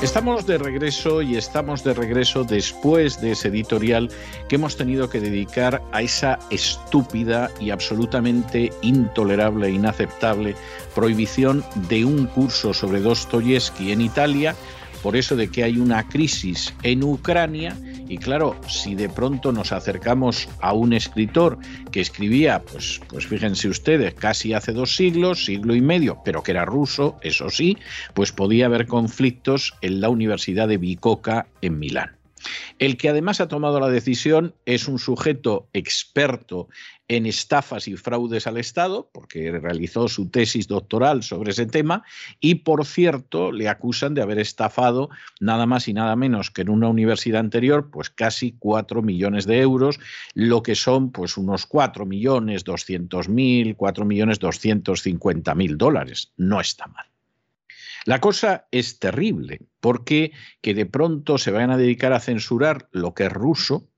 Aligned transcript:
Estamos 0.00 0.46
de 0.46 0.58
regreso 0.58 1.22
y 1.22 1.36
estamos 1.36 1.82
de 1.82 1.92
regreso 1.92 2.44
después 2.44 3.20
de 3.20 3.32
ese 3.32 3.48
editorial 3.48 4.08
que 4.48 4.54
hemos 4.54 4.76
tenido 4.76 5.10
que 5.10 5.18
dedicar 5.18 5.82
a 5.90 6.02
esa 6.02 6.38
estúpida 6.50 7.50
y 7.58 7.70
absolutamente 7.70 8.72
intolerable 8.82 9.66
e 9.66 9.72
inaceptable 9.72 10.54
prohibición 10.94 11.64
de 11.88 12.04
un 12.04 12.26
curso 12.26 12.72
sobre 12.72 13.00
Dostoyevsky 13.00 13.90
en 13.90 14.00
Italia 14.00 14.54
por 15.02 15.16
eso 15.16 15.36
de 15.36 15.48
que 15.48 15.64
hay 15.64 15.78
una 15.78 16.08
crisis 16.08 16.74
en 16.82 17.02
Ucrania 17.02 17.76
y 18.08 18.16
claro, 18.16 18.58
si 18.68 18.94
de 18.94 19.08
pronto 19.08 19.52
nos 19.52 19.72
acercamos 19.72 20.48
a 20.60 20.72
un 20.72 20.92
escritor 20.94 21.58
que 21.92 22.00
escribía, 22.00 22.62
pues, 22.62 23.00
pues 23.08 23.26
fíjense 23.26 23.68
ustedes, 23.68 24.14
casi 24.14 24.54
hace 24.54 24.72
dos 24.72 24.96
siglos, 24.96 25.44
siglo 25.44 25.74
y 25.74 25.82
medio, 25.82 26.18
pero 26.24 26.42
que 26.42 26.52
era 26.52 26.64
ruso, 26.64 27.16
eso 27.22 27.50
sí, 27.50 27.76
pues 28.14 28.32
podía 28.32 28.66
haber 28.66 28.86
conflictos 28.86 29.74
en 29.82 30.00
la 30.00 30.08
Universidad 30.08 30.68
de 30.68 30.78
Bicocca 30.78 31.46
en 31.60 31.78
Milán. 31.78 32.17
El 32.78 32.96
que 32.96 33.08
además 33.08 33.40
ha 33.40 33.48
tomado 33.48 33.80
la 33.80 33.88
decisión 33.88 34.54
es 34.66 34.88
un 34.88 34.98
sujeto 34.98 35.68
experto 35.72 36.68
en 37.08 37.24
estafas 37.26 37.88
y 37.88 37.96
fraudes 37.96 38.46
al 38.46 38.58
Estado, 38.58 39.08
porque 39.12 39.50
realizó 39.58 40.08
su 40.08 40.28
tesis 40.28 40.68
doctoral 40.68 41.22
sobre 41.22 41.52
ese 41.52 41.66
tema, 41.66 42.04
y 42.38 42.56
por 42.56 42.84
cierto 42.84 43.50
le 43.50 43.68
acusan 43.68 44.14
de 44.14 44.22
haber 44.22 44.38
estafado 44.38 45.08
nada 45.40 45.64
más 45.64 45.88
y 45.88 45.94
nada 45.94 46.16
menos 46.16 46.50
que 46.50 46.62
en 46.62 46.68
una 46.68 46.88
universidad 46.88 47.40
anterior, 47.40 47.90
pues 47.90 48.10
casi 48.10 48.54
4 48.58 49.02
millones 49.02 49.46
de 49.46 49.60
euros, 49.60 49.98
lo 50.34 50.62
que 50.62 50.74
son 50.74 51.10
pues 51.10 51.36
unos 51.38 51.64
4 51.66 52.04
millones 52.04 52.64
200 52.64 53.28
mil, 53.28 53.74
4 53.74 54.04
millones 54.04 54.38
250 54.38 55.54
mil 55.54 55.78
dólares. 55.78 56.32
No 56.36 56.60
está 56.60 56.86
mal. 56.88 57.06
La 58.08 58.22
cosa 58.22 58.66
es 58.70 59.00
terrible, 59.00 59.66
porque 59.80 60.32
que 60.62 60.72
de 60.72 60.86
pronto 60.86 61.36
se 61.36 61.50
vayan 61.50 61.72
a 61.72 61.76
dedicar 61.76 62.14
a 62.14 62.20
censurar 62.20 62.88
lo 62.90 63.12
que 63.12 63.26
es 63.26 63.32
ruso, 63.34 63.90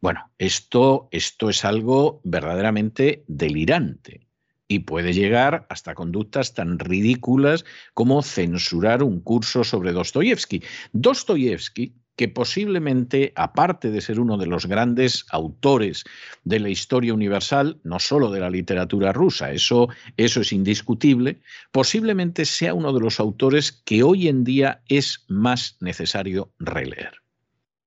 bueno, 0.00 0.32
esto, 0.38 1.10
esto 1.10 1.50
es 1.50 1.66
algo 1.66 2.22
verdaderamente 2.24 3.24
delirante 3.28 4.26
y 4.68 4.78
puede 4.78 5.12
llegar 5.12 5.66
hasta 5.68 5.94
conductas 5.94 6.54
tan 6.54 6.78
ridículas 6.78 7.66
como 7.92 8.22
censurar 8.22 9.02
un 9.02 9.20
curso 9.20 9.64
sobre 9.64 9.92
Dostoyevsky. 9.92 10.62
Dostoyevsky 10.94 11.94
que 12.18 12.26
posiblemente, 12.26 13.32
aparte 13.36 13.92
de 13.92 14.00
ser 14.00 14.18
uno 14.18 14.38
de 14.38 14.46
los 14.46 14.66
grandes 14.66 15.24
autores 15.30 16.02
de 16.42 16.58
la 16.58 16.68
historia 16.68 17.14
universal, 17.14 17.78
no 17.84 18.00
solo 18.00 18.32
de 18.32 18.40
la 18.40 18.50
literatura 18.50 19.12
rusa, 19.12 19.52
eso, 19.52 19.88
eso 20.16 20.40
es 20.40 20.52
indiscutible, 20.52 21.38
posiblemente 21.70 22.44
sea 22.44 22.74
uno 22.74 22.92
de 22.92 22.98
los 22.98 23.20
autores 23.20 23.70
que 23.70 24.02
hoy 24.02 24.26
en 24.26 24.42
día 24.42 24.82
es 24.88 25.26
más 25.28 25.76
necesario 25.78 26.50
releer. 26.58 27.22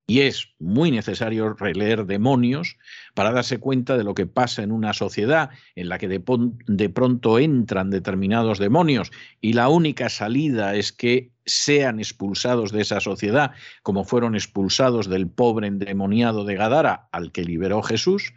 Y 0.08 0.22
es 0.22 0.48
muy 0.60 0.92
necesario 0.92 1.54
releer 1.54 2.06
Demonios 2.06 2.78
para 3.14 3.34
darse 3.34 3.60
cuenta 3.60 3.98
de 3.98 4.06
lo 4.06 4.14
que 4.14 4.28
pasa 4.28 4.64
en 4.64 4.72
una 4.72 4.94
sociedad 4.94 5.50
en 5.76 5.90
la 5.90 5.98
que 5.98 6.08
de, 6.08 6.23
de, 6.68 6.90
pronto 6.90 7.38
entran 7.38 7.90
determinados 7.90 8.60
demonios 8.60 9.12
y 9.42 9.54
la 9.54 9.68
única 9.68 10.10
salida 10.10 10.76
es 10.76 10.94
que 10.94 11.30
sean 11.46 12.00
expulsados 12.00 12.72
de 12.72 12.82
esa 12.82 13.00
sociedad, 13.00 13.52
como 13.84 14.04
fueron 14.04 14.36
expulsados 14.36 15.10
del 15.10 15.28
pobre 15.28 15.68
endemoniado 15.68 16.46
de 16.46 16.56
Gadara 16.56 17.08
al 17.12 17.32
que 17.32 17.44
liberó 17.44 17.82
Jesús. 17.82 18.34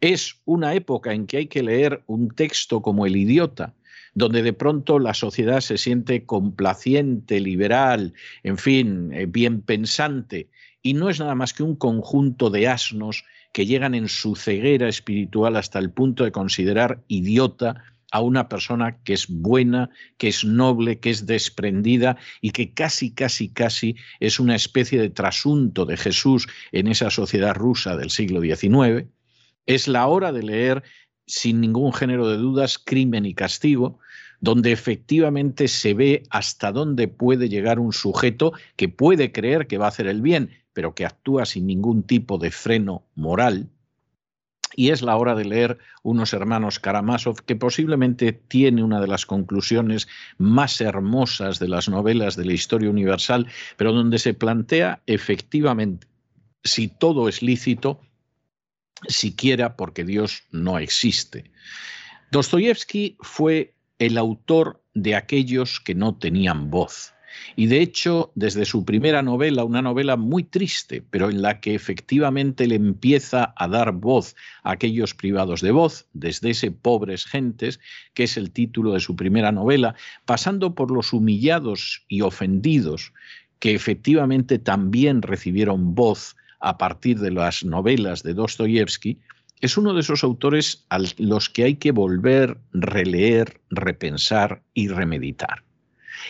Es 0.00 0.40
una 0.44 0.74
época 0.74 1.12
en 1.12 1.26
que 1.26 1.38
hay 1.38 1.46
que 1.46 1.62
leer 1.62 2.02
un 2.06 2.28
texto 2.28 2.82
como 2.82 3.06
El 3.06 3.16
idiota, 3.16 3.74
donde 4.14 4.42
de 4.42 4.52
pronto 4.52 4.98
la 4.98 5.14
sociedad 5.14 5.60
se 5.60 5.78
siente 5.78 6.24
complaciente, 6.24 7.40
liberal, 7.40 8.14
en 8.42 8.58
fin, 8.58 9.12
eh, 9.12 9.26
bien 9.26 9.60
pensante, 9.60 10.48
y 10.82 10.94
no 10.94 11.10
es 11.10 11.20
nada 11.20 11.34
más 11.34 11.52
que 11.52 11.62
un 11.62 11.76
conjunto 11.76 12.48
de 12.48 12.68
asnos 12.68 13.24
que 13.52 13.66
llegan 13.66 13.94
en 13.94 14.08
su 14.08 14.36
ceguera 14.36 14.88
espiritual 14.88 15.56
hasta 15.56 15.78
el 15.78 15.90
punto 15.90 16.24
de 16.24 16.32
considerar 16.32 17.02
idiota 17.08 17.82
a 18.12 18.20
una 18.20 18.48
persona 18.48 18.98
que 19.02 19.12
es 19.12 19.26
buena, 19.28 19.90
que 20.18 20.28
es 20.28 20.44
noble, 20.44 21.00
que 21.00 21.10
es 21.10 21.26
desprendida 21.26 22.16
y 22.40 22.50
que 22.50 22.72
casi, 22.72 23.12
casi, 23.12 23.48
casi 23.48 23.96
es 24.20 24.38
una 24.38 24.54
especie 24.54 25.00
de 25.00 25.10
trasunto 25.10 25.84
de 25.84 25.96
Jesús 25.96 26.46
en 26.72 26.86
esa 26.86 27.10
sociedad 27.10 27.54
rusa 27.54 27.96
del 27.96 28.10
siglo 28.10 28.40
XIX. 28.40 29.08
Es 29.66 29.88
la 29.88 30.06
hora 30.06 30.32
de 30.32 30.42
leer 30.42 30.82
sin 31.26 31.60
ningún 31.60 31.92
género 31.92 32.28
de 32.28 32.36
dudas 32.36 32.78
Crimen 32.78 33.26
y 33.26 33.34
Castigo, 33.34 33.98
donde 34.40 34.72
efectivamente 34.72 35.66
se 35.66 35.94
ve 35.94 36.22
hasta 36.30 36.70
dónde 36.70 37.08
puede 37.08 37.48
llegar 37.48 37.78
un 37.78 37.92
sujeto 37.92 38.52
que 38.76 38.88
puede 38.88 39.32
creer 39.32 39.66
que 39.66 39.78
va 39.78 39.86
a 39.86 39.88
hacer 39.88 40.06
el 40.06 40.22
bien, 40.22 40.50
pero 40.72 40.94
que 40.94 41.06
actúa 41.06 41.46
sin 41.46 41.66
ningún 41.66 42.02
tipo 42.02 42.38
de 42.38 42.50
freno 42.50 43.04
moral. 43.14 43.70
Y 44.74 44.90
es 44.90 45.00
la 45.00 45.16
hora 45.16 45.34
de 45.34 45.44
leer 45.44 45.78
unos 46.02 46.32
hermanos 46.32 46.78
Karamazov, 46.78 47.42
que 47.44 47.56
posiblemente 47.56 48.32
tiene 48.32 48.82
una 48.82 49.00
de 49.00 49.06
las 49.06 49.24
conclusiones 49.24 50.08
más 50.38 50.80
hermosas 50.80 51.58
de 51.58 51.68
las 51.68 51.88
novelas 51.88 52.36
de 52.36 52.44
la 52.44 52.52
historia 52.52 52.90
universal, 52.90 53.46
pero 53.76 53.92
donde 53.92 54.18
se 54.18 54.34
plantea 54.34 55.00
efectivamente 55.06 56.06
si 56.66 56.88
todo 56.88 57.28
es 57.28 57.42
lícito, 57.42 58.00
siquiera 59.08 59.76
porque 59.76 60.04
Dios 60.04 60.42
no 60.50 60.78
existe. 60.78 61.50
Dostoyevsky 62.30 63.16
fue 63.20 63.74
el 63.98 64.18
autor 64.18 64.82
de 64.94 65.14
aquellos 65.14 65.80
que 65.80 65.94
no 65.94 66.16
tenían 66.16 66.70
voz. 66.70 67.12
Y 67.56 67.66
de 67.66 67.80
hecho, 67.80 68.32
desde 68.34 68.64
su 68.64 68.84
primera 68.84 69.22
novela, 69.22 69.64
una 69.64 69.82
novela 69.82 70.16
muy 70.16 70.44
triste, 70.44 71.02
pero 71.10 71.30
en 71.30 71.42
la 71.42 71.60
que 71.60 71.74
efectivamente 71.74 72.66
le 72.66 72.76
empieza 72.76 73.54
a 73.56 73.68
dar 73.68 73.92
voz 73.92 74.36
a 74.62 74.72
aquellos 74.72 75.14
privados 75.14 75.60
de 75.60 75.70
voz, 75.70 76.06
desde 76.12 76.50
ese 76.50 76.70
Pobres 76.70 77.24
Gentes, 77.24 77.80
que 78.14 78.24
es 78.24 78.36
el 78.36 78.50
título 78.50 78.92
de 78.92 79.00
su 79.00 79.16
primera 79.16 79.52
novela, 79.52 79.94
pasando 80.24 80.74
por 80.74 80.90
los 80.90 81.12
humillados 81.12 82.04
y 82.08 82.20
ofendidos, 82.22 83.12
que 83.58 83.74
efectivamente 83.74 84.58
también 84.58 85.22
recibieron 85.22 85.94
voz 85.94 86.36
a 86.60 86.78
partir 86.78 87.20
de 87.20 87.30
las 87.30 87.64
novelas 87.64 88.22
de 88.22 88.34
Dostoyevsky, 88.34 89.18
es 89.60 89.78
uno 89.78 89.94
de 89.94 90.00
esos 90.00 90.22
autores 90.22 90.84
a 90.90 90.98
los 91.18 91.48
que 91.48 91.64
hay 91.64 91.76
que 91.76 91.92
volver, 91.92 92.58
releer, 92.72 93.60
repensar 93.70 94.62
y 94.74 94.88
remeditar. 94.88 95.65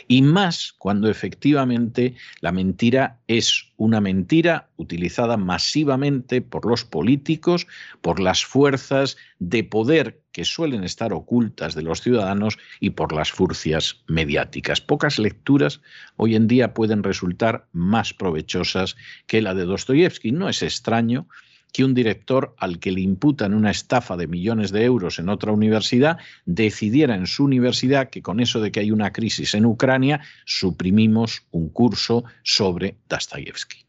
Y 0.09 0.23
más 0.23 0.75
cuando 0.79 1.09
efectivamente 1.11 2.15
la 2.41 2.53
mentira 2.53 3.21
es 3.27 3.73
una 3.77 4.01
mentira 4.01 4.69
utilizada 4.77 5.37
masivamente 5.37 6.41
por 6.43 6.67
los 6.67 6.85
políticos, 6.85 7.67
por 8.01 8.21
las 8.21 8.45
fuerzas 8.45 9.17
de 9.39 9.65
poder 9.65 10.23
que 10.33 10.45
suelen 10.45 10.85
estar 10.85 11.13
ocultas 11.13 11.75
de 11.75 11.83
los 11.83 12.03
ciudadanos 12.03 12.59
y 12.79 12.91
por 12.91 13.13
las 13.15 13.33
furcias 13.33 14.03
mediáticas. 14.07 14.81
Pocas 14.81 15.19
lecturas 15.19 15.81
hoy 16.17 16.35
en 16.35 16.47
día 16.47 16.75
pueden 16.75 17.03
resultar 17.03 17.67
más 17.73 18.13
provechosas 18.13 18.97
que 19.27 19.41
la 19.41 19.55
de 19.55 19.65
Dostoyevsky. 19.65 20.33
No 20.33 20.49
es 20.49 20.63
extraño 20.63 21.27
que 21.73 21.85
un 21.85 21.95
director 21.95 22.55
al 22.59 22.79
que 22.79 22.93
le 22.93 23.01
imputan 23.01 23.55
una 23.55 23.71
estafa 23.71 24.17
de 24.17 24.27
millones 24.27 24.73
de 24.73 24.85
euros 24.85 25.19
en 25.19 25.29
otra 25.29 25.53
universidad 25.53 26.19
decidiera 26.45 27.15
en 27.15 27.27
su 27.27 27.45
universidad 27.45 28.09
que 28.11 28.23
con 28.23 28.41
eso 28.41 28.61
de 28.61 28.73
que 28.73 28.81
hay 28.81 28.91
una 28.91 29.13
crisis 29.13 29.55
en 29.55 29.67
Ucrania 29.67 30.21
suprimimos 30.45 31.43
un 31.51 31.69
curso 31.69 32.25
sobre 32.43 32.97
Dostoyevsky. 33.09 33.85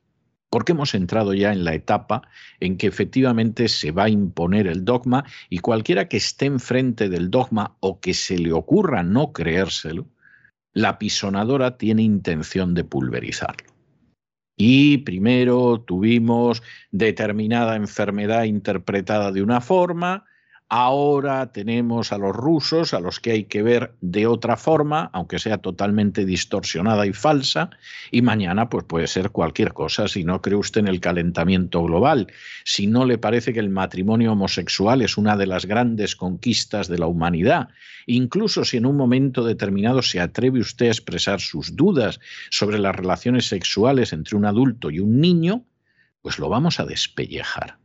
Porque 0.49 0.71
hemos 0.71 0.93
entrado 0.95 1.33
ya 1.33 1.51
en 1.51 1.63
la 1.63 1.73
etapa 1.73 2.21
en 2.59 2.77
que 2.77 2.87
efectivamente 2.87 3.67
se 3.67 3.91
va 3.91 4.05
a 4.05 4.09
imponer 4.09 4.67
el 4.67 4.85
dogma 4.85 5.25
y 5.49 5.59
cualquiera 5.59 6.07
que 6.07 6.17
esté 6.17 6.45
enfrente 6.45 7.09
del 7.09 7.29
dogma 7.29 7.75
o 7.79 7.99
que 7.99 8.13
se 8.13 8.37
le 8.37 8.53
ocurra 8.53 9.03
no 9.03 9.33
creérselo, 9.33 10.07
la 10.73 10.99
pisonadora 10.99 11.77
tiene 11.77 12.03
intención 12.03 12.73
de 12.73 12.83
pulverizarlo. 12.83 13.76
Y 14.57 14.97
primero 14.99 15.81
tuvimos 15.81 16.63
determinada 16.91 17.75
enfermedad 17.75 18.43
interpretada 18.43 19.31
de 19.31 19.43
una 19.43 19.61
forma, 19.61 20.25
Ahora 20.69 21.53
tenemos 21.53 22.11
a 22.11 22.17
los 22.17 22.35
rusos, 22.35 22.93
a 22.93 22.99
los 22.99 23.21
que 23.21 23.31
hay 23.31 23.43
que 23.45 23.63
ver 23.63 23.93
de 24.01 24.27
otra 24.27 24.57
forma, 24.57 25.09
aunque 25.13 25.39
sea 25.39 25.59
totalmente 25.59 26.25
distorsionada 26.25 27.07
y 27.07 27.13
falsa, 27.13 27.69
y 28.11 28.21
mañana 28.21 28.67
pues 28.67 28.83
puede 28.83 29.07
ser 29.07 29.29
cualquier 29.29 29.71
cosa 29.71 30.09
si 30.09 30.25
no 30.25 30.41
cree 30.41 30.57
usted 30.57 30.81
en 30.81 30.89
el 30.89 30.99
calentamiento 30.99 31.81
global, 31.83 32.27
si 32.65 32.85
no 32.85 33.05
le 33.05 33.17
parece 33.17 33.53
que 33.53 33.61
el 33.61 33.69
matrimonio 33.69 34.33
homosexual 34.33 35.01
es 35.01 35.17
una 35.17 35.37
de 35.37 35.47
las 35.47 35.65
grandes 35.65 36.17
conquistas 36.17 36.89
de 36.89 36.97
la 36.97 37.07
humanidad, 37.07 37.69
incluso 38.05 38.65
si 38.65 38.75
en 38.75 38.87
un 38.87 38.97
momento 38.97 39.45
determinado 39.45 40.01
se 40.01 40.19
atreve 40.19 40.59
usted 40.59 40.87
a 40.87 40.91
expresar 40.91 41.39
sus 41.39 41.77
dudas 41.77 42.19
sobre 42.49 42.77
las 42.77 42.93
relaciones 42.93 43.47
sexuales 43.47 44.11
entre 44.11 44.35
un 44.35 44.43
adulto 44.43 44.91
y 44.91 44.99
un 44.99 45.21
niño, 45.21 45.63
pues 46.21 46.39
lo 46.39 46.49
vamos 46.49 46.81
a 46.81 46.85
despellejar. 46.85 47.77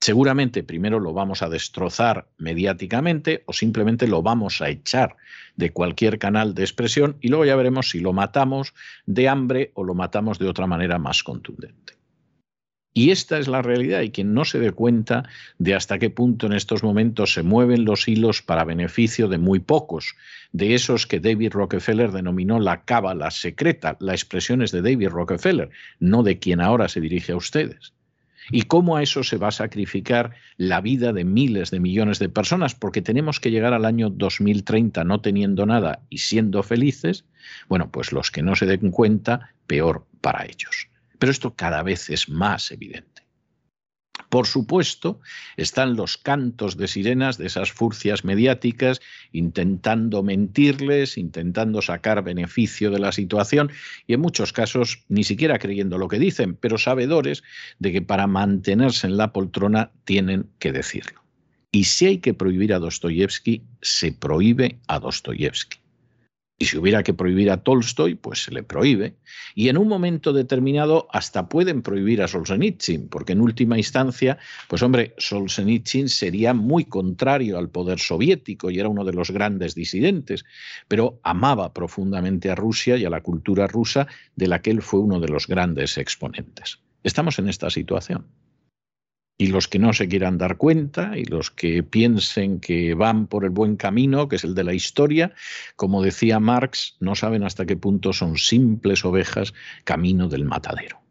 Seguramente 0.00 0.62
primero 0.62 1.00
lo 1.00 1.12
vamos 1.12 1.42
a 1.42 1.48
destrozar 1.48 2.28
mediáticamente 2.38 3.42
o 3.46 3.52
simplemente 3.52 4.06
lo 4.06 4.22
vamos 4.22 4.62
a 4.62 4.68
echar 4.68 5.16
de 5.56 5.72
cualquier 5.72 6.20
canal 6.20 6.54
de 6.54 6.62
expresión 6.62 7.16
y 7.20 7.28
luego 7.28 7.44
ya 7.44 7.56
veremos 7.56 7.90
si 7.90 7.98
lo 7.98 8.12
matamos 8.12 8.74
de 9.06 9.28
hambre 9.28 9.72
o 9.74 9.82
lo 9.82 9.94
matamos 9.94 10.38
de 10.38 10.48
otra 10.48 10.68
manera 10.68 10.98
más 10.98 11.24
contundente. 11.24 11.94
Y 12.94 13.10
esta 13.10 13.38
es 13.38 13.48
la 13.48 13.60
realidad 13.60 14.02
y 14.02 14.10
quien 14.10 14.34
no 14.34 14.44
se 14.44 14.58
dé 14.60 14.72
cuenta 14.72 15.28
de 15.58 15.74
hasta 15.74 15.98
qué 15.98 16.10
punto 16.10 16.46
en 16.46 16.52
estos 16.52 16.82
momentos 16.82 17.32
se 17.32 17.42
mueven 17.42 17.84
los 17.84 18.08
hilos 18.08 18.40
para 18.40 18.64
beneficio 18.64 19.28
de 19.28 19.38
muy 19.38 19.58
pocos, 19.58 20.14
de 20.52 20.74
esos 20.74 21.06
que 21.06 21.20
David 21.20 21.52
Rockefeller 21.52 22.12
denominó 22.12 22.60
la 22.60 22.84
cábala 22.84 23.30
secreta, 23.30 23.96
la 24.00 24.12
expresión 24.12 24.62
es 24.62 24.72
de 24.72 24.82
David 24.82 25.10
Rockefeller, 25.10 25.70
no 25.98 26.22
de 26.22 26.38
quien 26.38 26.60
ahora 26.60 26.88
se 26.88 27.00
dirige 27.00 27.32
a 27.32 27.36
ustedes 27.36 27.92
y 28.50 28.62
cómo 28.62 28.96
a 28.96 29.02
eso 29.02 29.22
se 29.22 29.36
va 29.36 29.48
a 29.48 29.52
sacrificar 29.52 30.32
la 30.56 30.80
vida 30.80 31.12
de 31.12 31.24
miles 31.24 31.70
de 31.70 31.80
millones 31.80 32.18
de 32.18 32.28
personas, 32.28 32.74
porque 32.74 33.02
tenemos 33.02 33.40
que 33.40 33.50
llegar 33.50 33.74
al 33.74 33.84
año 33.84 34.10
2030 34.10 35.04
no 35.04 35.20
teniendo 35.20 35.66
nada 35.66 36.00
y 36.08 36.18
siendo 36.18 36.62
felices, 36.62 37.24
bueno, 37.68 37.90
pues 37.90 38.12
los 38.12 38.30
que 38.30 38.42
no 38.42 38.56
se 38.56 38.66
den 38.66 38.90
cuenta, 38.90 39.54
peor 39.66 40.06
para 40.20 40.44
ellos. 40.44 40.88
Pero 41.18 41.32
esto 41.32 41.54
cada 41.54 41.82
vez 41.82 42.10
es 42.10 42.28
más 42.28 42.70
evidente. 42.70 43.17
Por 44.28 44.46
supuesto, 44.46 45.20
están 45.56 45.96
los 45.96 46.18
cantos 46.18 46.76
de 46.76 46.86
sirenas 46.86 47.38
de 47.38 47.46
esas 47.46 47.72
furcias 47.72 48.24
mediáticas 48.24 49.00
intentando 49.32 50.22
mentirles, 50.22 51.16
intentando 51.16 51.80
sacar 51.80 52.22
beneficio 52.22 52.90
de 52.90 52.98
la 52.98 53.12
situación 53.12 53.70
y 54.06 54.14
en 54.14 54.20
muchos 54.20 54.52
casos 54.52 55.04
ni 55.08 55.24
siquiera 55.24 55.58
creyendo 55.58 55.96
lo 55.96 56.08
que 56.08 56.18
dicen, 56.18 56.56
pero 56.56 56.76
sabedores 56.76 57.42
de 57.78 57.92
que 57.92 58.02
para 58.02 58.26
mantenerse 58.26 59.06
en 59.06 59.16
la 59.16 59.32
poltrona 59.32 59.92
tienen 60.04 60.50
que 60.58 60.72
decirlo. 60.72 61.22
Y 61.72 61.84
si 61.84 62.06
hay 62.06 62.18
que 62.18 62.34
prohibir 62.34 62.74
a 62.74 62.78
Dostoyevsky, 62.78 63.62
se 63.80 64.12
prohíbe 64.12 64.78
a 64.88 64.98
Dostoyevsky. 64.98 65.78
Y 66.60 66.64
si 66.64 66.76
hubiera 66.76 67.04
que 67.04 67.14
prohibir 67.14 67.52
a 67.52 67.62
Tolstoy, 67.62 68.16
pues 68.16 68.42
se 68.42 68.50
le 68.50 68.64
prohíbe. 68.64 69.14
Y 69.54 69.68
en 69.68 69.78
un 69.78 69.86
momento 69.86 70.32
determinado 70.32 71.06
hasta 71.12 71.48
pueden 71.48 71.82
prohibir 71.82 72.20
a 72.20 72.26
Solzhenitsyn, 72.26 73.08
porque 73.08 73.34
en 73.34 73.40
última 73.40 73.78
instancia, 73.78 74.38
pues 74.66 74.82
hombre, 74.82 75.14
Solzhenitsyn 75.18 76.08
sería 76.08 76.54
muy 76.54 76.84
contrario 76.84 77.58
al 77.58 77.70
poder 77.70 78.00
soviético 78.00 78.70
y 78.70 78.80
era 78.80 78.88
uno 78.88 79.04
de 79.04 79.12
los 79.12 79.30
grandes 79.30 79.76
disidentes, 79.76 80.44
pero 80.88 81.20
amaba 81.22 81.72
profundamente 81.72 82.50
a 82.50 82.56
Rusia 82.56 82.96
y 82.96 83.04
a 83.04 83.10
la 83.10 83.20
cultura 83.20 83.68
rusa, 83.68 84.08
de 84.34 84.48
la 84.48 84.60
que 84.60 84.72
él 84.72 84.82
fue 84.82 84.98
uno 84.98 85.20
de 85.20 85.28
los 85.28 85.46
grandes 85.46 85.96
exponentes. 85.96 86.80
Estamos 87.04 87.38
en 87.38 87.48
esta 87.48 87.70
situación. 87.70 88.26
Y 89.38 89.46
los 89.46 89.68
que 89.68 89.78
no 89.78 89.92
se 89.92 90.08
quieran 90.08 90.36
dar 90.36 90.56
cuenta 90.56 91.16
y 91.16 91.24
los 91.24 91.52
que 91.52 91.84
piensen 91.84 92.58
que 92.58 92.94
van 92.94 93.28
por 93.28 93.44
el 93.44 93.50
buen 93.50 93.76
camino, 93.76 94.28
que 94.28 94.36
es 94.36 94.44
el 94.44 94.54
de 94.54 94.64
la 94.64 94.74
historia, 94.74 95.32
como 95.76 96.02
decía 96.02 96.40
Marx, 96.40 96.96
no 96.98 97.14
saben 97.14 97.44
hasta 97.44 97.64
qué 97.64 97.76
punto 97.76 98.12
son 98.12 98.36
simples 98.36 99.04
ovejas 99.04 99.54
camino 99.84 100.28
del 100.28 100.44
matadero. 100.44 101.07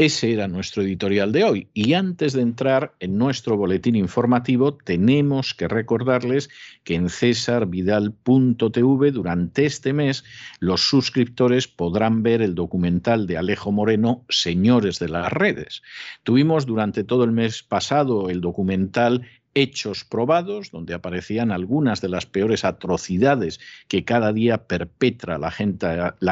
Ese 0.00 0.32
era 0.32 0.48
nuestro 0.48 0.82
editorial 0.82 1.30
de 1.30 1.44
hoy. 1.44 1.68
Y 1.74 1.92
antes 1.92 2.32
de 2.32 2.40
entrar 2.40 2.94
en 3.00 3.18
nuestro 3.18 3.58
boletín 3.58 3.96
informativo, 3.96 4.72
tenemos 4.72 5.52
que 5.52 5.68
recordarles 5.68 6.48
que 6.84 6.94
en 6.94 7.10
cesarvidal.tv 7.10 9.10
durante 9.10 9.66
este 9.66 9.92
mes 9.92 10.24
los 10.58 10.88
suscriptores 10.88 11.68
podrán 11.68 12.22
ver 12.22 12.40
el 12.40 12.54
documental 12.54 13.26
de 13.26 13.36
Alejo 13.36 13.72
Moreno, 13.72 14.24
Señores 14.30 14.98
de 15.00 15.10
las 15.10 15.30
Redes. 15.30 15.82
Tuvimos 16.22 16.64
durante 16.64 17.04
todo 17.04 17.24
el 17.24 17.32
mes 17.32 17.62
pasado 17.62 18.30
el 18.30 18.40
documental 18.40 19.26
hechos 19.54 20.04
probados, 20.04 20.70
donde 20.70 20.94
aparecían 20.94 21.50
algunas 21.50 22.00
de 22.00 22.08
las 22.08 22.26
peores 22.26 22.64
atrocidades 22.64 23.60
que 23.88 24.04
cada 24.04 24.32
día 24.32 24.66
perpetra 24.66 25.38
la, 25.38 25.48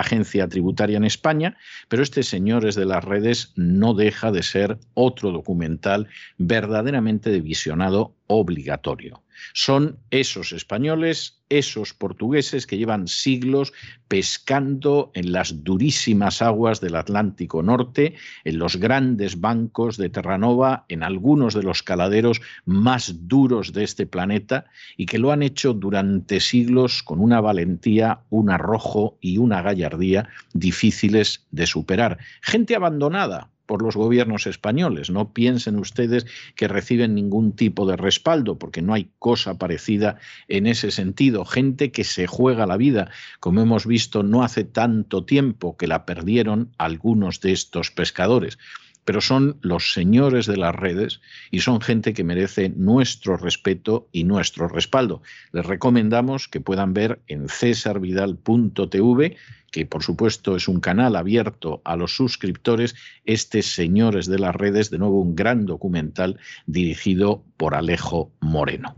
agencia 0.01 0.49
tributaria 0.49 0.97
en 0.97 1.05
España, 1.05 1.57
pero 1.89 2.03
este 2.03 2.23
Señores 2.23 2.75
de 2.75 2.85
las 2.85 3.05
Redes 3.05 3.53
no 3.57 3.95
deja 3.95 4.31
de 4.33 4.43
ser 4.43 4.79
otro 4.95 5.33
documental 5.33 6.09
verdaderamente 6.37 7.31
de 7.31 7.41
visionado 7.41 8.15
obligatorio. 8.27 9.23
Son 9.53 9.99
esos 10.11 10.53
españoles, 10.53 11.43
esos 11.49 11.95
portugueses 11.95 12.67
que 12.67 12.77
llevan 12.77 13.09
siglos 13.09 13.73
pescando 14.09 15.11
en 15.15 15.33
las 15.33 15.65
durísimas 15.65 16.43
aguas 16.43 16.81
del 16.81 16.97
Atlántico 16.97 17.63
Norte, 17.63 18.15
en 18.45 18.59
los 18.59 18.77
grandes 18.77 19.41
bancos 19.41 19.97
de 19.97 20.11
Terranova, 20.11 20.85
en 20.89 21.03
algunos 21.03 21.55
de 21.55 21.63
los 21.63 21.83
caladeros 21.83 22.41
más 22.65 23.29
duros 23.29 23.73
de 23.73 23.85
este 23.85 24.07
planeta, 24.07 24.67
y 24.97 25.07
que 25.07 25.19
lo 25.19 25.33
han 25.33 25.43
hecho 25.43 25.75
durante 25.75 26.41
siglos 26.41 27.03
con 27.03 27.21
una 27.21 27.41
valentía, 27.41 28.21
un 28.31 28.51
arrojo 28.51 29.19
y 29.21 29.39
una 29.39 29.63
gallardía 29.63 30.29
difíciles 30.53 31.47
de 31.51 31.67
superar. 31.67 32.19
Gente 32.43 32.75
abandonada, 32.75 33.51
por 33.69 33.83
los 33.83 33.95
gobiernos 33.97 34.47
españoles. 34.47 35.11
No 35.11 35.33
piensen 35.35 35.79
ustedes 35.79 36.27
que 36.57 36.67
reciben 36.67 37.15
ningún 37.15 37.53
tipo 37.53 37.87
de 37.87 37.97
respaldo, 37.97 38.59
porque 38.59 38.81
no 38.83 38.95
hay 38.95 39.11
cosa 39.19 39.59
parecida 39.59 40.17
en 40.49 40.67
ese 40.67 40.91
sentido. 40.91 41.45
Gente 41.45 41.93
que 41.93 42.03
se 42.03 42.27
juega 42.27 42.67
la 42.67 42.79
vida, 42.79 43.11
como 43.41 43.61
hemos 43.61 43.87
visto 43.87 44.23
no 44.23 44.43
hace 44.43 44.65
tanto 44.65 45.25
tiempo 45.25 45.77
que 45.77 45.87
la 45.87 46.07
perdieron 46.07 46.73
algunos 46.79 47.41
de 47.41 47.53
estos 47.53 47.91
pescadores 47.91 48.59
pero 49.09 49.23
son 49.23 49.57
los 49.63 49.95
señores 49.95 50.45
de 50.45 50.59
las 50.59 50.75
redes 50.75 51.23
y 51.51 51.61
son 51.61 51.81
gente 51.81 52.13
que 52.13 52.25
merece 52.25 52.69
nuestro 52.69 53.39
respeto 53.39 54.07
y 54.13 54.25
nuestro 54.25 54.69
respaldo. 54.69 55.23
Les 55.53 55.65
recomendamos 55.65 56.47
que 56.47 56.61
puedan 56.61 56.93
ver 56.93 57.19
en 57.27 57.49
cesarvidal.tv 57.49 59.37
que 59.71 59.87
por 59.87 60.03
supuesto 60.03 60.57
es 60.57 60.69
un 60.69 60.81
canal 60.81 61.17
abierto 61.17 61.81
a 61.85 61.97
los 61.97 62.17
suscriptores, 62.17 62.95
este 63.25 63.63
Señores 63.63 64.27
de 64.27 64.39
las 64.39 64.55
Redes, 64.55 64.91
de 64.91 64.99
nuevo 64.99 65.21
un 65.21 65.35
gran 65.35 65.67
documental 65.67 66.39
dirigido 66.67 67.45
por 67.57 67.75
Alejo 67.75 68.31
Moreno. 68.41 68.95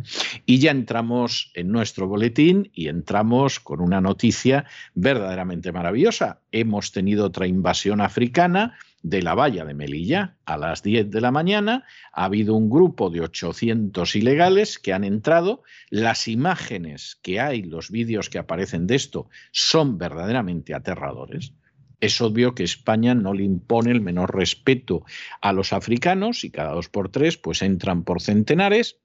Y 0.47 0.59
ya 0.59 0.71
entramos 0.71 1.51
en 1.55 1.71
nuestro 1.71 2.07
boletín 2.07 2.71
y 2.75 2.89
entramos 2.89 3.59
con 3.61 3.81
una 3.81 4.01
noticia 4.01 4.65
verdaderamente 4.95 5.73
maravillosa. 5.73 6.41
Hemos 6.53 6.93
tenido 6.93 7.27
otra 7.27 7.47
invasión 7.47 8.01
africana 8.01 8.77
de 9.03 9.23
la 9.23 9.35
valla 9.35 9.65
de 9.65 9.75
Melilla 9.75 10.37
a 10.45 10.57
las 10.57 10.83
10 10.83 11.11
de 11.11 11.21
la 11.21 11.31
mañana. 11.31 11.85
Ha 12.13 12.25
habido 12.25 12.55
un 12.55 12.69
grupo 12.69 13.11
de 13.11 13.21
800 13.21 14.15
ilegales 14.17 14.79
que 14.79 14.93
han 14.93 15.05
entrado. 15.05 15.63
Las 15.89 16.29
imágenes 16.29 17.19
que 17.23 17.41
hay, 17.41 17.63
los 17.63 17.91
vídeos 17.91 18.29
que 18.31 18.39
aparecen 18.39 18.87
de 18.87 18.97
esto, 18.97 19.29
son 19.53 19.99
verdaderamente 19.99 20.75
aterradores. 20.75 21.55
Es 22.01 22.21
obvio 22.21 22.55
que 22.55 22.65
España 22.65 23.15
no 23.15 23.35
le 23.35 23.45
impone 23.45 23.91
el 23.91 24.01
menor 24.01 24.35
respeto 24.35 25.05
a 25.43 25.53
los 25.53 25.73
africanos 25.73 26.45
y 26.45 26.51
cada 26.51 26.73
dos 26.73 26.89
por 26.89 27.11
tres 27.11 27.37
pues 27.37 27.61
entran 27.61 28.05
por 28.05 28.23
centenares 28.23 28.97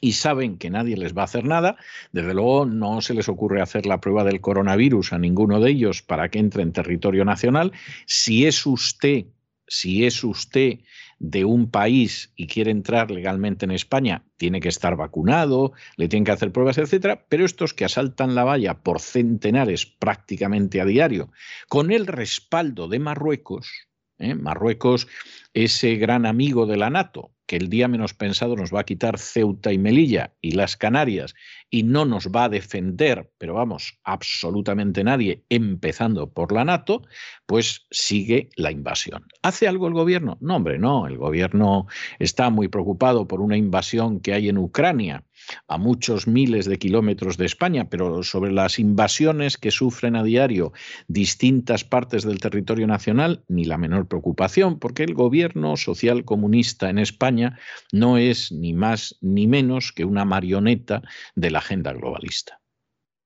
y 0.00 0.12
saben 0.12 0.58
que 0.58 0.70
nadie 0.70 0.96
les 0.96 1.16
va 1.16 1.22
a 1.22 1.24
hacer 1.24 1.44
nada, 1.44 1.76
desde 2.12 2.34
luego 2.34 2.66
no 2.66 3.00
se 3.00 3.14
les 3.14 3.28
ocurre 3.28 3.60
hacer 3.60 3.86
la 3.86 4.00
prueba 4.00 4.24
del 4.24 4.40
coronavirus 4.40 5.12
a 5.12 5.18
ninguno 5.18 5.60
de 5.60 5.70
ellos 5.70 6.02
para 6.02 6.30
que 6.30 6.38
entre 6.38 6.62
en 6.62 6.72
territorio 6.72 7.24
nacional. 7.24 7.72
Si 8.06 8.46
es 8.46 8.66
usted, 8.66 9.26
si 9.66 10.04
es 10.04 10.22
usted 10.22 10.80
de 11.18 11.44
un 11.44 11.70
país 11.70 12.32
y 12.36 12.46
quiere 12.46 12.70
entrar 12.70 13.10
legalmente 13.10 13.64
en 13.64 13.70
España, 13.70 14.24
tiene 14.36 14.60
que 14.60 14.68
estar 14.68 14.96
vacunado, 14.96 15.72
le 15.96 16.08
tienen 16.08 16.24
que 16.24 16.32
hacer 16.32 16.52
pruebas, 16.52 16.78
etcétera, 16.78 17.24
pero 17.28 17.44
estos 17.44 17.72
que 17.72 17.86
asaltan 17.86 18.34
la 18.34 18.44
valla 18.44 18.82
por 18.82 19.00
centenares 19.00 19.86
prácticamente 19.86 20.80
a 20.80 20.84
diario, 20.84 21.30
con 21.68 21.90
el 21.90 22.06
respaldo 22.06 22.88
de 22.88 22.98
Marruecos, 22.98 23.88
¿eh? 24.18 24.34
Marruecos, 24.34 25.08
ese 25.54 25.96
gran 25.96 26.26
amigo 26.26 26.66
de 26.66 26.76
la 26.76 26.90
NATO, 26.90 27.30
que 27.46 27.56
el 27.56 27.68
día 27.68 27.88
menos 27.88 28.14
pensado 28.14 28.56
nos 28.56 28.74
va 28.74 28.80
a 28.80 28.84
quitar 28.84 29.18
Ceuta 29.18 29.72
y 29.72 29.78
Melilla 29.78 30.34
y 30.40 30.52
las 30.52 30.76
Canarias 30.76 31.34
y 31.70 31.82
no 31.82 32.04
nos 32.04 32.28
va 32.28 32.44
a 32.44 32.48
defender, 32.48 33.30
pero 33.38 33.54
vamos, 33.54 33.98
absolutamente 34.04 35.02
nadie, 35.04 35.44
empezando 35.48 36.30
por 36.30 36.52
la 36.52 36.64
NATO, 36.64 37.02
pues 37.46 37.86
sigue 37.90 38.50
la 38.56 38.70
invasión. 38.70 39.26
¿Hace 39.42 39.68
algo 39.68 39.88
el 39.88 39.94
gobierno? 39.94 40.38
No, 40.40 40.56
hombre, 40.56 40.78
no, 40.78 41.06
el 41.06 41.16
gobierno 41.16 41.86
está 42.18 42.50
muy 42.50 42.68
preocupado 42.68 43.26
por 43.26 43.40
una 43.40 43.56
invasión 43.56 44.20
que 44.20 44.32
hay 44.32 44.48
en 44.48 44.58
Ucrania 44.58 45.24
a 45.68 45.78
muchos 45.78 46.26
miles 46.26 46.66
de 46.66 46.78
kilómetros 46.78 47.36
de 47.36 47.46
España, 47.46 47.88
pero 47.88 48.22
sobre 48.22 48.52
las 48.52 48.78
invasiones 48.78 49.56
que 49.56 49.70
sufren 49.70 50.16
a 50.16 50.22
diario 50.22 50.72
distintas 51.08 51.84
partes 51.84 52.24
del 52.24 52.40
territorio 52.40 52.86
nacional, 52.86 53.44
ni 53.48 53.64
la 53.64 53.78
menor 53.78 54.08
preocupación, 54.08 54.78
porque 54.78 55.04
el 55.04 55.14
gobierno 55.14 55.76
social 55.76 56.24
comunista 56.24 56.90
en 56.90 56.98
España 56.98 57.58
no 57.92 58.18
es 58.18 58.52
ni 58.52 58.72
más 58.72 59.16
ni 59.20 59.46
menos 59.46 59.92
que 59.92 60.04
una 60.04 60.24
marioneta 60.24 61.02
de 61.34 61.50
la 61.50 61.55
agenda 61.58 61.92
globalista. 61.92 62.60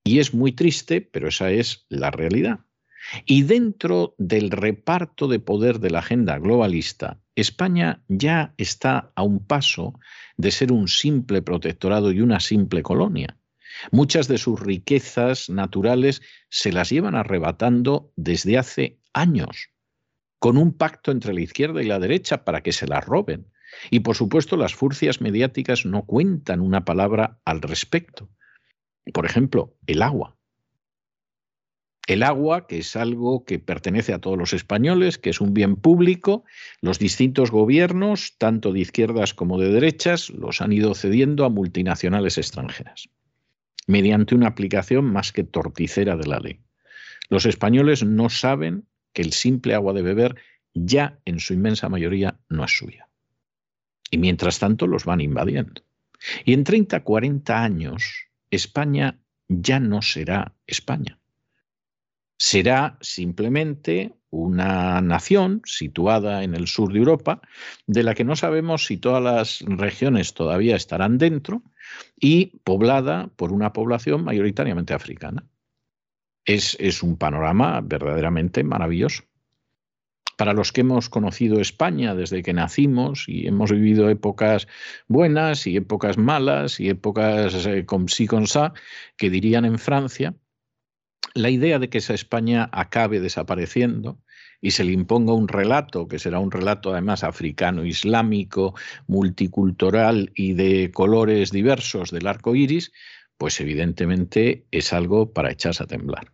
Y 0.05 0.19
es 0.19 0.35
muy 0.35 0.53
triste, 0.53 1.01
pero 1.01 1.29
esa 1.29 1.51
es 1.51 1.87
la 1.89 2.11
realidad. 2.11 2.61
Y 3.25 3.43
dentro 3.43 4.15
del 4.19 4.51
reparto 4.51 5.27
de 5.27 5.41
poder 5.41 5.81
de 5.81 5.91
la 5.91 6.01
agenda 6.01 6.39
globalista, 6.39 7.21
España 7.35 8.03
ya 8.09 8.55
está 8.59 9.13
a 9.15 9.23
un 9.23 9.47
paso 9.47 9.99
de 10.37 10.51
ser 10.51 10.73
un 10.73 10.89
simple 10.89 11.43
protectorado 11.43 12.13
y 12.13 12.21
una 12.21 12.41
simple 12.41 12.83
colonia. 12.83 13.39
Muchas 13.91 14.29
de 14.29 14.39
sus 14.39 14.61
riquezas 14.61 15.49
naturales 15.49 16.23
se 16.49 16.73
las 16.73 16.91
llevan 16.91 17.15
arrebatando 17.15 18.13
desde 18.17 18.59
hace 18.59 18.99
años, 19.13 19.71
con 20.39 20.57
un 20.57 20.77
pacto 20.77 21.11
entre 21.11 21.33
la 21.33 21.41
izquierda 21.41 21.83
y 21.83 21.87
la 21.87 21.99
derecha 21.99 22.45
para 22.45 22.63
que 22.63 22.73
se 22.73 22.87
las 22.87 23.05
roben. 23.05 23.47
Y 23.91 24.01
por 24.01 24.17
supuesto 24.17 24.57
las 24.57 24.75
furcias 24.75 25.21
mediáticas 25.21 25.87
no 25.87 26.05
cuentan 26.05 26.61
una 26.61 26.85
palabra 26.85 27.39
al 27.45 27.63
respecto. 27.63 28.29
Por 29.13 29.27
ejemplo, 29.27 29.77
el 29.87 30.03
agua. 30.03 30.37
El 32.07 32.25
agua, 32.25 32.67
que 32.67 32.79
es 32.79 32.97
algo 32.97 33.45
que 33.45 33.59
pertenece 33.59 34.13
a 34.13 34.19
todos 34.19 34.37
los 34.37 34.53
españoles, 34.53 35.17
que 35.19 35.31
es 35.31 35.41
un 35.41 35.55
bien 35.55 35.77
público, 35.77 36.45
los 36.81 36.99
distintos 36.99 37.53
gobiernos, 37.53 38.37
tanto 38.37 38.73
de 38.73 38.81
izquierdas 38.81 39.33
como 39.33 39.61
de 39.61 39.71
derechas, 39.71 40.31
los 40.31 40.61
han 40.61 40.73
ido 40.73 40.95
cediendo 40.95 41.45
a 41.45 41.51
multinacionales 41.51 42.37
extranjeras, 42.37 43.11
mediante 43.87 44.35
una 44.35 44.49
aplicación 44.49 45.05
más 45.05 45.33
que 45.33 45.45
torticera 45.45 46.17
de 46.17 46.27
la 46.27 46.41
ley. 46.41 46.61
Los 47.29 47.47
españoles 47.47 48.03
no 48.03 48.29
saben 48.29 48.87
que 49.13 49.23
el 49.23 49.33
simple 49.33 49.75
agua 49.75 49.93
de 49.93 50.03
beber 50.03 50.37
ya 50.75 51.21
en 51.25 51.39
su 51.39 51.55
inmensa 51.55 51.89
mayoría 51.89 52.41
no 52.49 52.65
es 52.65 52.77
suya. 52.77 53.10
Y 54.11 54.19
mientras 54.19 54.59
tanto 54.59 54.87
los 54.87 55.05
van 55.05 55.21
invadiendo. 55.21 55.83
Y 56.45 56.53
en 56.53 56.65
30, 56.65 57.03
40 57.03 57.63
años, 57.63 58.29
España 58.51 59.19
ya 59.49 59.81
no 59.81 60.03
será 60.03 60.55
España 60.67 61.21
será 62.41 62.97
simplemente 63.03 64.15
una 64.31 65.03
nación 65.03 65.61
situada 65.67 66.43
en 66.43 66.55
el 66.55 66.69
sur 66.69 66.91
de 66.91 66.99
Europa, 66.99 67.43
de 67.87 68.03
la 68.03 68.15
que 68.15 68.25
no 68.25 68.35
sabemos 68.35 68.87
si 68.87 68.97
todas 68.97 69.23
las 69.23 69.61
regiones 69.61 70.33
todavía 70.33 70.75
estarán 70.75 71.19
dentro 71.19 71.63
y 72.19 72.59
poblada 72.65 73.29
por 73.37 73.53
una 73.53 73.75
población 73.75 74.25
mayoritariamente 74.25 74.95
africana. 74.95 75.45
Es, 76.47 76.79
es 76.81 77.03
un 77.03 77.19
panorama 77.19 77.83
verdaderamente 77.83 78.65
maravilloso. 78.65 79.25
Para 80.41 80.55
los 80.55 80.73
que 80.73 80.81
hemos 80.81 81.11
conocido 81.11 81.61
España 81.61 82.15
desde 82.15 82.43
que 82.43 82.55
nacimos 82.55 83.29
y 83.29 83.47
hemos 83.47 83.71
vivido 83.71 84.09
épocas 84.09 84.69
buenas 85.07 85.67
y 85.67 85.77
épocas 85.77 86.17
malas 86.17 86.81
y 86.81 86.89
épocas 86.89 87.67
eh, 87.67 87.85
con 87.85 88.09
sí 88.09 88.27
con 88.27 88.47
sa, 88.47 88.73
que 89.19 89.29
dirían 89.29 89.67
en 89.67 89.79
Francia, 89.79 90.35
la 91.35 91.51
idea 91.51 91.79
de 91.79 91.91
que 91.91 91.99
esa 91.99 92.15
España 92.15 92.71
acabe 92.73 93.21
desapareciendo 93.21 94.19
y 94.63 94.71
se 94.71 94.83
le 94.85 94.93
imponga 94.93 95.35
un 95.35 95.47
relato, 95.47 96.09
que 96.09 96.19
será 96.19 96.39
un 96.39 96.51
relato 96.51 96.91
además 96.91 97.23
africano, 97.23 97.85
islámico, 97.85 98.75
multicultural 99.09 100.33
y 100.35 100.55
de 100.55 100.91
colores 100.91 101.51
diversos 101.51 102.11
del 102.13 102.27
arco 102.27 102.55
iris, 102.55 102.93
pues 103.37 103.61
evidentemente 103.61 104.65
es 104.71 104.95
algo 104.95 105.35
para 105.35 105.53
echarse 105.53 105.83
a 105.83 105.87
temblar, 105.87 106.33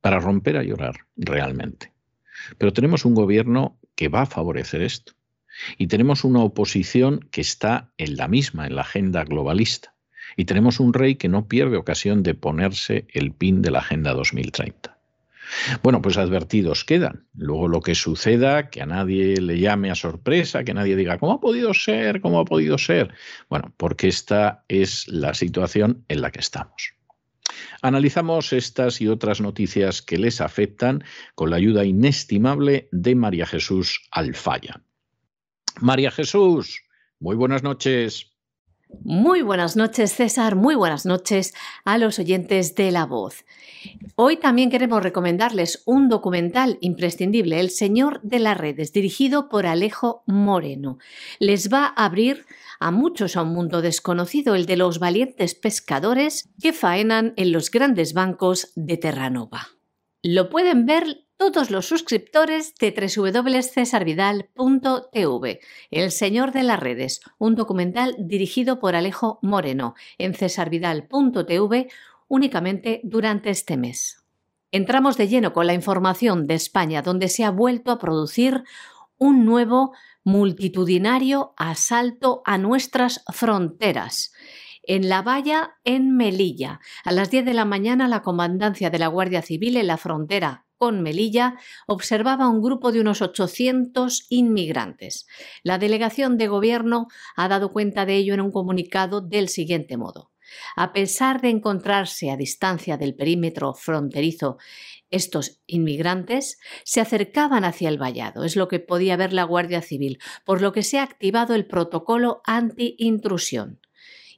para 0.00 0.20
romper 0.20 0.58
a 0.58 0.62
llorar 0.62 1.08
realmente. 1.16 1.92
Pero 2.58 2.72
tenemos 2.72 3.04
un 3.04 3.14
gobierno 3.14 3.78
que 3.94 4.08
va 4.08 4.22
a 4.22 4.26
favorecer 4.26 4.82
esto 4.82 5.12
y 5.76 5.86
tenemos 5.88 6.24
una 6.24 6.40
oposición 6.40 7.20
que 7.30 7.40
está 7.40 7.92
en 7.98 8.16
la 8.16 8.28
misma, 8.28 8.66
en 8.66 8.76
la 8.76 8.82
agenda 8.82 9.24
globalista. 9.24 9.94
Y 10.36 10.44
tenemos 10.44 10.80
un 10.80 10.94
rey 10.94 11.16
que 11.16 11.28
no 11.28 11.48
pierde 11.48 11.76
ocasión 11.76 12.22
de 12.22 12.34
ponerse 12.34 13.06
el 13.12 13.32
pin 13.32 13.62
de 13.62 13.72
la 13.72 13.80
Agenda 13.80 14.14
2030. 14.14 14.96
Bueno, 15.82 16.00
pues 16.00 16.16
advertidos 16.16 16.84
quedan. 16.84 17.26
Luego 17.34 17.66
lo 17.66 17.80
que 17.80 17.96
suceda, 17.96 18.70
que 18.70 18.80
a 18.80 18.86
nadie 18.86 19.40
le 19.40 19.58
llame 19.58 19.90
a 19.90 19.96
sorpresa, 19.96 20.62
que 20.62 20.74
nadie 20.74 20.94
diga, 20.94 21.18
¿cómo 21.18 21.32
ha 21.32 21.40
podido 21.40 21.74
ser? 21.74 22.20
¿Cómo 22.20 22.38
ha 22.38 22.44
podido 22.44 22.78
ser? 22.78 23.12
Bueno, 23.48 23.74
porque 23.76 24.06
esta 24.06 24.64
es 24.68 25.08
la 25.08 25.34
situación 25.34 26.04
en 26.08 26.20
la 26.20 26.30
que 26.30 26.40
estamos. 26.40 26.94
Analizamos 27.82 28.52
estas 28.52 29.00
y 29.00 29.08
otras 29.08 29.40
noticias 29.40 30.02
que 30.02 30.18
les 30.18 30.40
afectan 30.40 31.04
con 31.34 31.50
la 31.50 31.56
ayuda 31.56 31.84
inestimable 31.84 32.88
de 32.92 33.14
María 33.14 33.46
Jesús 33.46 34.02
Alfaya. 34.10 34.82
María 35.80 36.10
Jesús, 36.10 36.82
muy 37.18 37.36
buenas 37.36 37.62
noches. 37.62 38.32
Muy 39.02 39.42
buenas 39.42 39.76
noches, 39.76 40.14
César. 40.14 40.56
Muy 40.56 40.74
buenas 40.74 41.06
noches 41.06 41.54
a 41.84 41.98
los 41.98 42.18
oyentes 42.18 42.74
de 42.74 42.90
La 42.90 43.06
Voz. 43.06 43.44
Hoy 44.16 44.36
también 44.36 44.70
queremos 44.70 45.02
recomendarles 45.02 45.82
un 45.86 46.08
documental 46.08 46.78
imprescindible, 46.80 47.60
El 47.60 47.70
Señor 47.70 48.20
de 48.22 48.38
las 48.38 48.58
Redes, 48.58 48.92
dirigido 48.92 49.48
por 49.48 49.66
Alejo 49.66 50.22
Moreno. 50.26 50.98
Les 51.38 51.72
va 51.72 51.86
a 51.86 52.04
abrir 52.04 52.46
a 52.78 52.90
muchos 52.90 53.36
a 53.36 53.42
un 53.42 53.52
mundo 53.52 53.82
desconocido, 53.82 54.54
el 54.54 54.66
de 54.66 54.76
los 54.76 54.98
valientes 54.98 55.54
pescadores 55.54 56.50
que 56.60 56.72
faenan 56.72 57.34
en 57.36 57.52
los 57.52 57.70
grandes 57.70 58.12
bancos 58.12 58.72
de 58.74 58.96
Terranova. 58.96 59.68
Lo 60.22 60.50
pueden 60.50 60.86
ver 60.86 61.26
todos 61.40 61.70
los 61.70 61.86
suscriptores 61.86 62.74
de 62.74 62.92
www.cesarvidal.tv. 62.92 65.60
El 65.90 66.10
Señor 66.10 66.52
de 66.52 66.62
las 66.62 66.78
Redes, 66.78 67.22
un 67.38 67.54
documental 67.54 68.14
dirigido 68.18 68.78
por 68.78 68.94
Alejo 68.94 69.38
Moreno 69.40 69.94
en 70.18 70.34
cesarvidal.tv 70.34 71.88
únicamente 72.28 73.00
durante 73.04 73.48
este 73.48 73.78
mes. 73.78 74.22
Entramos 74.70 75.16
de 75.16 75.28
lleno 75.28 75.54
con 75.54 75.66
la 75.66 75.72
información 75.72 76.46
de 76.46 76.56
España, 76.56 77.00
donde 77.00 77.28
se 77.28 77.44
ha 77.44 77.50
vuelto 77.50 77.90
a 77.90 77.98
producir 77.98 78.62
un 79.16 79.46
nuevo 79.46 79.94
multitudinario 80.22 81.54
asalto 81.56 82.42
a 82.44 82.58
nuestras 82.58 83.24
fronteras 83.32 84.34
en 84.82 85.08
La 85.08 85.22
Valla, 85.22 85.78
en 85.84 86.14
Melilla. 86.14 86.80
A 87.02 87.12
las 87.12 87.30
10 87.30 87.46
de 87.46 87.54
la 87.54 87.64
mañana, 87.64 88.08
la 88.08 88.20
comandancia 88.20 88.90
de 88.90 88.98
la 88.98 89.06
Guardia 89.06 89.40
Civil 89.40 89.78
en 89.78 89.86
la 89.86 89.96
frontera 89.96 90.66
con 90.80 91.02
Melilla 91.02 91.58
observaba 91.86 92.48
un 92.48 92.62
grupo 92.62 92.90
de 92.90 93.02
unos 93.02 93.20
800 93.20 94.24
inmigrantes. 94.30 95.26
La 95.62 95.76
delegación 95.76 96.38
de 96.38 96.48
gobierno 96.48 97.08
ha 97.36 97.48
dado 97.48 97.70
cuenta 97.70 98.06
de 98.06 98.16
ello 98.16 98.32
en 98.32 98.40
un 98.40 98.50
comunicado 98.50 99.20
del 99.20 99.50
siguiente 99.50 99.98
modo. 99.98 100.30
A 100.76 100.94
pesar 100.94 101.42
de 101.42 101.50
encontrarse 101.50 102.30
a 102.30 102.38
distancia 102.38 102.96
del 102.96 103.14
perímetro 103.14 103.74
fronterizo, 103.74 104.56
estos 105.10 105.60
inmigrantes 105.66 106.58
se 106.82 107.02
acercaban 107.02 107.64
hacia 107.64 107.90
el 107.90 107.98
vallado, 107.98 108.44
es 108.44 108.56
lo 108.56 108.66
que 108.66 108.80
podía 108.80 109.18
ver 109.18 109.34
la 109.34 109.44
Guardia 109.44 109.82
Civil, 109.82 110.18
por 110.46 110.62
lo 110.62 110.72
que 110.72 110.82
se 110.82 110.98
ha 110.98 111.02
activado 111.02 111.54
el 111.54 111.66
protocolo 111.66 112.40
anti-intrusión. 112.46 113.80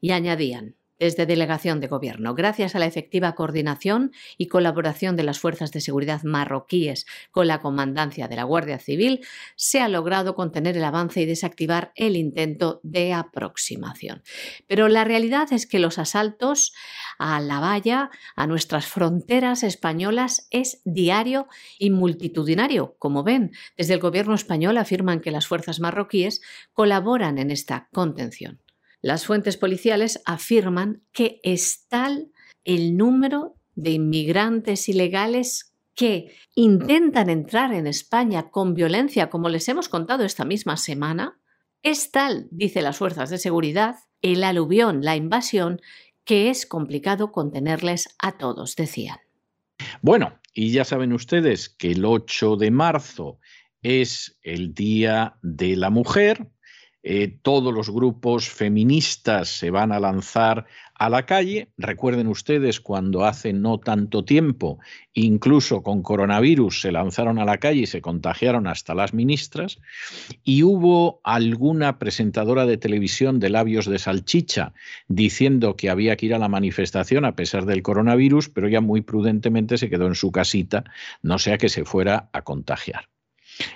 Y 0.00 0.10
añadían, 0.10 0.74
desde 0.98 1.26
Delegación 1.26 1.80
de 1.80 1.88
Gobierno. 1.88 2.34
Gracias 2.34 2.74
a 2.74 2.78
la 2.78 2.86
efectiva 2.86 3.34
coordinación 3.34 4.12
y 4.38 4.46
colaboración 4.46 5.16
de 5.16 5.24
las 5.24 5.40
fuerzas 5.40 5.72
de 5.72 5.80
seguridad 5.80 6.22
marroquíes 6.22 7.06
con 7.30 7.46
la 7.46 7.60
comandancia 7.60 8.28
de 8.28 8.36
la 8.36 8.44
Guardia 8.44 8.78
Civil, 8.78 9.24
se 9.56 9.80
ha 9.80 9.88
logrado 9.88 10.34
contener 10.34 10.76
el 10.76 10.84
avance 10.84 11.20
y 11.20 11.26
desactivar 11.26 11.92
el 11.96 12.16
intento 12.16 12.80
de 12.82 13.12
aproximación. 13.12 14.22
Pero 14.66 14.88
la 14.88 15.04
realidad 15.04 15.52
es 15.52 15.66
que 15.66 15.78
los 15.78 15.98
asaltos 15.98 16.72
a 17.18 17.40
la 17.40 17.60
valla, 17.60 18.10
a 18.36 18.46
nuestras 18.46 18.86
fronteras 18.86 19.62
españolas, 19.62 20.46
es 20.50 20.80
diario 20.84 21.48
y 21.78 21.90
multitudinario. 21.90 22.96
Como 22.98 23.22
ven, 23.22 23.52
desde 23.76 23.94
el 23.94 24.00
Gobierno 24.00 24.34
español 24.34 24.78
afirman 24.78 25.20
que 25.20 25.30
las 25.30 25.46
fuerzas 25.46 25.80
marroquíes 25.80 26.40
colaboran 26.72 27.38
en 27.38 27.50
esta 27.50 27.88
contención. 27.92 28.60
Las 29.02 29.26
fuentes 29.26 29.56
policiales 29.56 30.22
afirman 30.24 31.02
que 31.12 31.40
es 31.42 31.86
tal 31.88 32.30
el 32.64 32.96
número 32.96 33.56
de 33.74 33.90
inmigrantes 33.90 34.88
ilegales 34.88 35.74
que 35.94 36.34
intentan 36.54 37.28
entrar 37.28 37.74
en 37.74 37.86
España 37.86 38.50
con 38.50 38.74
violencia, 38.74 39.28
como 39.28 39.48
les 39.48 39.68
hemos 39.68 39.88
contado 39.88 40.24
esta 40.24 40.44
misma 40.44 40.76
semana, 40.76 41.38
Es 41.84 42.12
tal, 42.12 42.46
dice 42.52 42.80
las 42.80 42.98
fuerzas 42.98 43.28
de 43.28 43.38
seguridad, 43.38 43.96
el 44.20 44.44
aluvión, 44.44 45.02
la 45.02 45.16
invasión, 45.16 45.80
que 46.24 46.48
es 46.48 46.64
complicado 46.64 47.32
contenerles 47.32 48.14
a 48.20 48.38
todos, 48.38 48.76
decían. 48.76 49.18
Bueno, 50.00 50.38
y 50.54 50.70
ya 50.70 50.84
saben 50.84 51.12
ustedes 51.12 51.68
que 51.68 51.90
el 51.90 52.04
8 52.04 52.54
de 52.54 52.70
marzo 52.70 53.40
es 53.82 54.38
el 54.42 54.74
Día 54.74 55.38
de 55.42 55.74
la 55.74 55.90
Mujer. 55.90 56.52
Eh, 57.02 57.36
todos 57.42 57.74
los 57.74 57.90
grupos 57.90 58.48
feministas 58.48 59.48
se 59.48 59.70
van 59.70 59.90
a 59.90 59.98
lanzar 59.98 60.66
a 60.94 61.08
la 61.08 61.26
calle. 61.26 61.68
Recuerden 61.76 62.28
ustedes 62.28 62.80
cuando 62.80 63.24
hace 63.24 63.52
no 63.52 63.78
tanto 63.78 64.24
tiempo, 64.24 64.78
incluso 65.12 65.82
con 65.82 66.02
coronavirus, 66.02 66.82
se 66.82 66.92
lanzaron 66.92 67.40
a 67.40 67.44
la 67.44 67.58
calle 67.58 67.82
y 67.82 67.86
se 67.86 68.00
contagiaron 68.00 68.68
hasta 68.68 68.94
las 68.94 69.14
ministras. 69.14 69.80
Y 70.44 70.62
hubo 70.62 71.20
alguna 71.24 71.98
presentadora 71.98 72.66
de 72.66 72.76
televisión 72.76 73.40
de 73.40 73.50
labios 73.50 73.86
de 73.86 73.98
salchicha 73.98 74.72
diciendo 75.08 75.74
que 75.74 75.90
había 75.90 76.16
que 76.16 76.26
ir 76.26 76.34
a 76.34 76.38
la 76.38 76.48
manifestación 76.48 77.24
a 77.24 77.34
pesar 77.34 77.66
del 77.66 77.82
coronavirus, 77.82 78.48
pero 78.48 78.68
ya 78.68 78.80
muy 78.80 79.00
prudentemente 79.00 79.78
se 79.78 79.90
quedó 79.90 80.06
en 80.06 80.14
su 80.14 80.30
casita, 80.30 80.84
no 81.20 81.40
sea 81.40 81.58
que 81.58 81.68
se 81.68 81.84
fuera 81.84 82.30
a 82.32 82.42
contagiar. 82.42 83.08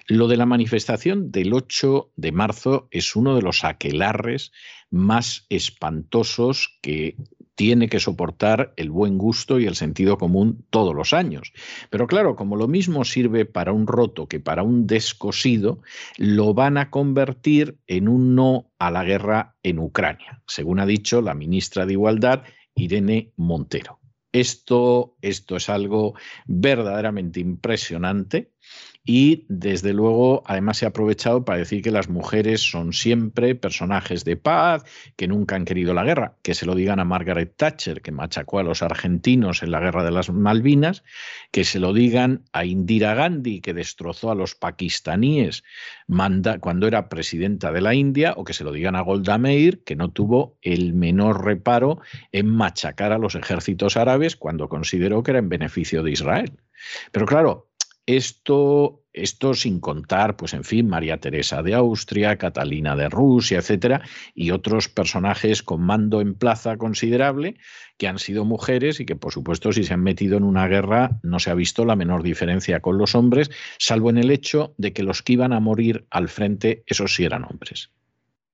Lo 0.07 0.29
de 0.29 0.37
la 0.37 0.47
manifestación 0.47 1.31
del 1.31 1.53
8 1.53 2.13
de 2.17 2.33
marzo 2.33 2.89
es 2.91 3.17
uno 3.17 3.35
de 3.35 3.43
los 3.43 3.65
aquelarres 3.65 4.53
más 4.91 5.47
espantosos 5.49 6.79
que 6.81 7.17
tiene 7.57 7.89
que 7.89 8.01
soportar 8.01 8.75
el 8.77 8.91
buen 8.91 9.19
gusto 9.19 9.59
y 9.59 9.67
el 9.67 9.75
sentido 9.75 10.19
común 10.19 10.65
todos 10.71 10.95
los 10.95 11.13
años. 11.13 11.53
Pero 11.91 12.07
claro, 12.07 12.37
como 12.37 12.55
lo 12.55 12.69
mismo 12.69 13.05
sirve 13.05 13.47
para 13.47 13.73
un 13.73 13.87
roto 13.87 14.29
que 14.29 14.41
para 14.41 14.63
un 14.63 14.87
descosido, 14.87 15.81
lo 16.19 16.55
van 16.55 16.77
a 16.77 16.91
convertir 16.91 17.79
en 17.87 18.09
un 18.09 18.35
no 18.35 18.71
a 18.79 18.91
la 18.91 19.05
guerra 19.05 19.57
en 19.63 19.79
Ucrania, 19.79 20.43
según 20.47 20.81
ha 20.81 20.87
dicho 20.87 21.23
la 21.23 21.35
ministra 21.35 21.87
de 21.87 21.95
Igualdad, 21.95 22.45
Irene 22.75 23.33
Montero. 23.37 24.01
Esto, 24.33 25.17
esto 25.23 25.57
es 25.57 25.71
algo 25.71 26.15
verdaderamente 26.47 27.41
impresionante 27.41 28.53
y 29.09 29.45
desde 29.49 29.93
luego, 29.93 30.43
además 30.47 30.79
se 30.79 30.85
ha 30.85 30.89
aprovechado 30.89 31.45
para 31.45 31.59
decir 31.59 31.81
que 31.81 31.93
las 31.93 32.09
mujeres 32.09 32.61
son 32.61 32.93
siempre 32.93 33.55
personajes 33.55 34.25
de 34.25 34.37
paz, 34.37 34.83
que 35.15 35.29
nunca 35.29 35.55
han 35.55 35.65
querido 35.65 35.95
la 35.95 36.03
guerra. 36.03 36.35
Que 36.43 36.55
se 36.55 36.67
lo 36.67 36.75
digan 36.75 36.99
a 36.99 37.05
Margaret 37.05 37.55
Thatcher, 37.57 38.03
que 38.03 38.11
machacó 38.11 38.59
a 38.59 38.65
los 38.65 38.83
argentinos 38.83 39.63
en 39.63 39.71
la 39.71 39.79
guerra 39.79 40.03
de 40.03 40.11
las 40.11 40.29
Malvinas, 40.31 41.05
que 41.53 41.63
se 41.63 41.79
lo 41.79 41.93
digan 41.93 42.43
a 42.53 42.65
Indira 42.65 43.15
Gandhi, 43.15 43.61
que 43.61 43.75
destrozó 43.75 44.33
a 44.33 44.35
los 44.35 44.57
pakistaníes 44.57 45.63
cuando 46.61 46.89
era 46.89 47.09
presidenta 47.09 47.71
de 47.71 47.83
la 47.83 47.95
India, 47.95 48.35
o 48.37 48.43
que 48.43 48.55
se 48.55 48.65
lo 48.65 48.73
digan 48.73 48.97
a 48.97 49.03
Golda 49.03 49.39
Meir, 49.39 49.85
que 49.85 49.95
no 49.95 50.11
tuvo 50.11 50.59
el 50.63 50.95
menor 50.95 51.45
reparo 51.45 52.01
en 52.33 52.49
machacar 52.49 53.13
a 53.13 53.19
los 53.19 53.37
ejércitos 53.37 53.97
árabes 53.97 54.35
cuando 54.35 54.69
consideró 54.69 55.23
que 55.23 55.31
era 55.31 55.39
en 55.39 55.49
beneficio 55.49 56.03
de 56.03 56.11
Israel. 56.11 56.59
Pero 57.13 57.25
claro, 57.27 57.69
esto, 58.07 59.05
esto 59.13 59.55
sin 59.55 59.81
contar, 59.81 60.37
pues 60.37 60.55
en 60.55 60.63
fin, 60.63 60.89
María 60.89 61.19
Teresa 61.19 61.63
de 61.63 61.75
Austria, 61.75 62.39
Catalina 62.39 62.95
de 62.95 63.09
Rusia, 63.09 63.59
etcétera, 63.59 64.03
y 64.35 64.53
otros 64.53 64.89
personajes 64.89 65.63
con 65.63 65.83
mando 65.83 66.21
en 66.21 66.35
plaza 66.35 66.77
considerable 66.77 67.57
que 67.99 68.07
han 68.07 68.19
sido 68.19 68.45
mujeres 68.45 69.01
y 69.01 69.07
que, 69.07 69.17
por 69.17 69.33
supuesto, 69.33 69.73
si 69.73 69.83
se 69.83 69.95
han 69.95 70.03
metido 70.03 70.37
en 70.37 70.45
una 70.45 70.69
guerra, 70.69 71.19
no 71.23 71.41
se 71.41 71.51
ha 71.51 71.55
visto 71.55 71.85
la 71.85 71.97
menor 71.97 72.23
diferencia 72.23 72.81
con 72.81 72.97
los 72.97 73.15
hombres, 73.15 73.51
salvo 73.79 74.11
en 74.11 74.19
el 74.19 74.31
hecho 74.31 74.75
de 74.79 74.93
que 74.93 75.03
los 75.03 75.23
que 75.23 75.33
iban 75.33 75.53
a 75.53 75.61
morir 75.61 76.07
al 76.11 76.29
frente, 76.29 76.85
esos 76.87 77.15
sí 77.15 77.25
eran 77.25 77.45
hombres. 77.45 77.91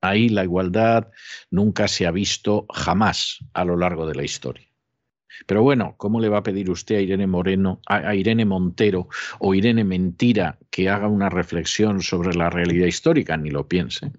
Ahí 0.00 0.28
la 0.28 0.44
igualdad 0.44 1.10
nunca 1.50 1.86
se 1.86 2.06
ha 2.06 2.10
visto 2.10 2.66
jamás 2.72 3.38
a 3.52 3.64
lo 3.64 3.76
largo 3.76 4.06
de 4.06 4.14
la 4.14 4.24
historia. 4.24 4.71
Pero 5.46 5.62
bueno, 5.62 5.94
¿cómo 5.96 6.20
le 6.20 6.28
va 6.28 6.38
a 6.38 6.42
pedir 6.42 6.70
usted 6.70 6.96
a 6.96 7.00
Irene 7.00 7.26
Moreno, 7.26 7.80
a, 7.86 8.14
Irene 8.14 8.44
Montero 8.44 9.08
o 9.38 9.54
Irene 9.54 9.84
Mentira 9.84 10.58
que 10.70 10.88
haga 10.88 11.08
una 11.08 11.28
reflexión 11.28 12.02
sobre 12.02 12.34
la 12.34 12.50
realidad 12.50 12.86
histórica? 12.86 13.36
Ni 13.36 13.50
lo 13.50 13.68
piense. 13.68 14.12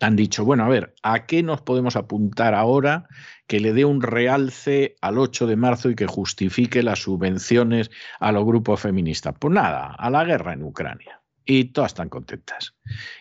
Han 0.00 0.16
dicho, 0.16 0.44
bueno, 0.44 0.64
a 0.64 0.68
ver, 0.68 0.94
¿a 1.02 1.24
qué 1.24 1.42
nos 1.42 1.62
podemos 1.62 1.96
apuntar 1.96 2.54
ahora 2.54 3.08
que 3.46 3.60
le 3.60 3.72
dé 3.72 3.84
un 3.84 4.02
realce 4.02 4.96
al 5.00 5.18
8 5.18 5.46
de 5.46 5.56
marzo 5.56 5.90
y 5.90 5.94
que 5.94 6.06
justifique 6.06 6.82
las 6.82 7.00
subvenciones 7.00 7.90
a 8.20 8.32
los 8.32 8.44
grupos 8.44 8.80
feministas? 8.80 9.34
Pues 9.38 9.54
nada, 9.54 9.94
a 9.98 10.10
la 10.10 10.24
guerra 10.24 10.52
en 10.52 10.64
Ucrania 10.64 11.22
y 11.46 11.66
todas 11.66 11.92
están 11.92 12.08
contentas. 12.08 12.74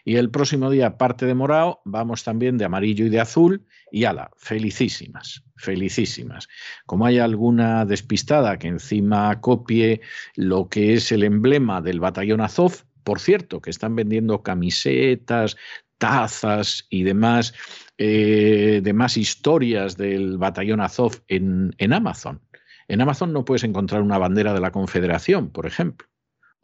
Y 0.04 0.16
el 0.16 0.32
próximo 0.32 0.72
día, 0.72 0.98
parte 0.98 1.28
de 1.28 1.36
morado, 1.36 1.82
vamos 1.86 2.24
también 2.24 2.58
de 2.58 2.66
amarillo 2.66 3.06
y 3.06 3.10
de 3.10 3.20
azul, 3.22 3.66
y 3.92 4.06
ala, 4.06 4.32
felicísimas, 4.36 5.44
felicísimas. 5.56 6.50
Como 6.88 7.06
hay 7.06 7.20
alguna 7.20 7.86
despistada 7.86 8.58
que 8.58 8.68
encima 8.68 9.40
copie 9.40 10.02
lo 10.36 10.68
que 10.68 10.96
es 10.96 11.12
el 11.12 11.24
emblema 11.24 11.82
del 11.82 12.00
batallón 12.00 12.42
Azov, 12.42 12.84
por 13.04 13.20
cierto, 13.20 13.62
que 13.62 13.70
están 13.70 13.96
vendiendo 13.96 14.42
camisetas, 14.42 15.56
tazas 16.00 16.88
y 16.90 17.04
demás, 17.04 17.54
eh, 18.00 18.82
historias 19.16 19.96
del 19.96 20.40
batallón 20.40 20.82
Azov 20.82 21.22
en, 21.28 21.76
en 21.78 21.94
Amazon. 21.94 22.42
En 22.88 23.02
Amazon 23.02 23.32
no 23.34 23.46
puedes 23.46 23.64
encontrar 23.64 24.02
una 24.02 24.18
bandera 24.18 24.54
de 24.54 24.60
la 24.60 24.72
Confederación, 24.72 25.52
por 25.52 25.68
ejemplo 25.68 26.08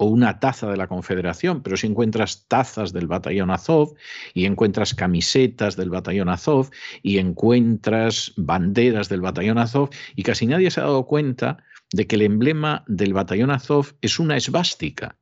o 0.02 0.06
una 0.06 0.40
taza 0.40 0.68
de 0.68 0.78
la 0.78 0.88
Confederación, 0.88 1.62
pero 1.62 1.78
si 1.78 1.86
encuentras 1.86 2.48
tazas 2.48 2.92
del 2.92 3.06
batallón 3.06 3.52
Azov 3.52 3.94
y 4.34 4.46
encuentras 4.46 4.96
camisetas 4.96 5.76
del 5.76 5.92
batallón 5.92 6.28
Azov 6.28 6.72
y 7.04 7.20
encuentras 7.20 8.34
banderas 8.36 9.10
del 9.10 9.22
batallón 9.22 9.60
Azov 9.60 9.92
y 10.16 10.24
casi 10.24 10.48
nadie 10.48 10.72
se 10.72 10.80
ha 10.80 10.86
dado 10.86 11.06
cuenta 11.06 11.64
de 11.92 12.08
que 12.08 12.16
el 12.16 12.24
emblema 12.24 12.84
del 12.88 13.14
batallón 13.14 13.52
Azov 13.52 13.94
es 14.02 14.18
una 14.18 14.38
esvástica 14.38 15.20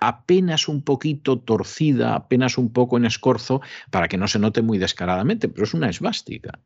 apenas 0.00 0.68
un 0.68 0.82
poquito 0.82 1.40
torcida, 1.40 2.14
apenas 2.14 2.56
un 2.58 2.72
poco 2.72 2.96
en 2.96 3.04
escorzo, 3.04 3.60
para 3.90 4.08
que 4.08 4.18
no 4.18 4.28
se 4.28 4.38
note 4.38 4.60
muy 4.60 4.76
descaradamente, 4.76 5.48
pero 5.48 5.64
es 5.64 5.72
una 5.72 5.88
esvástica. 5.88 6.60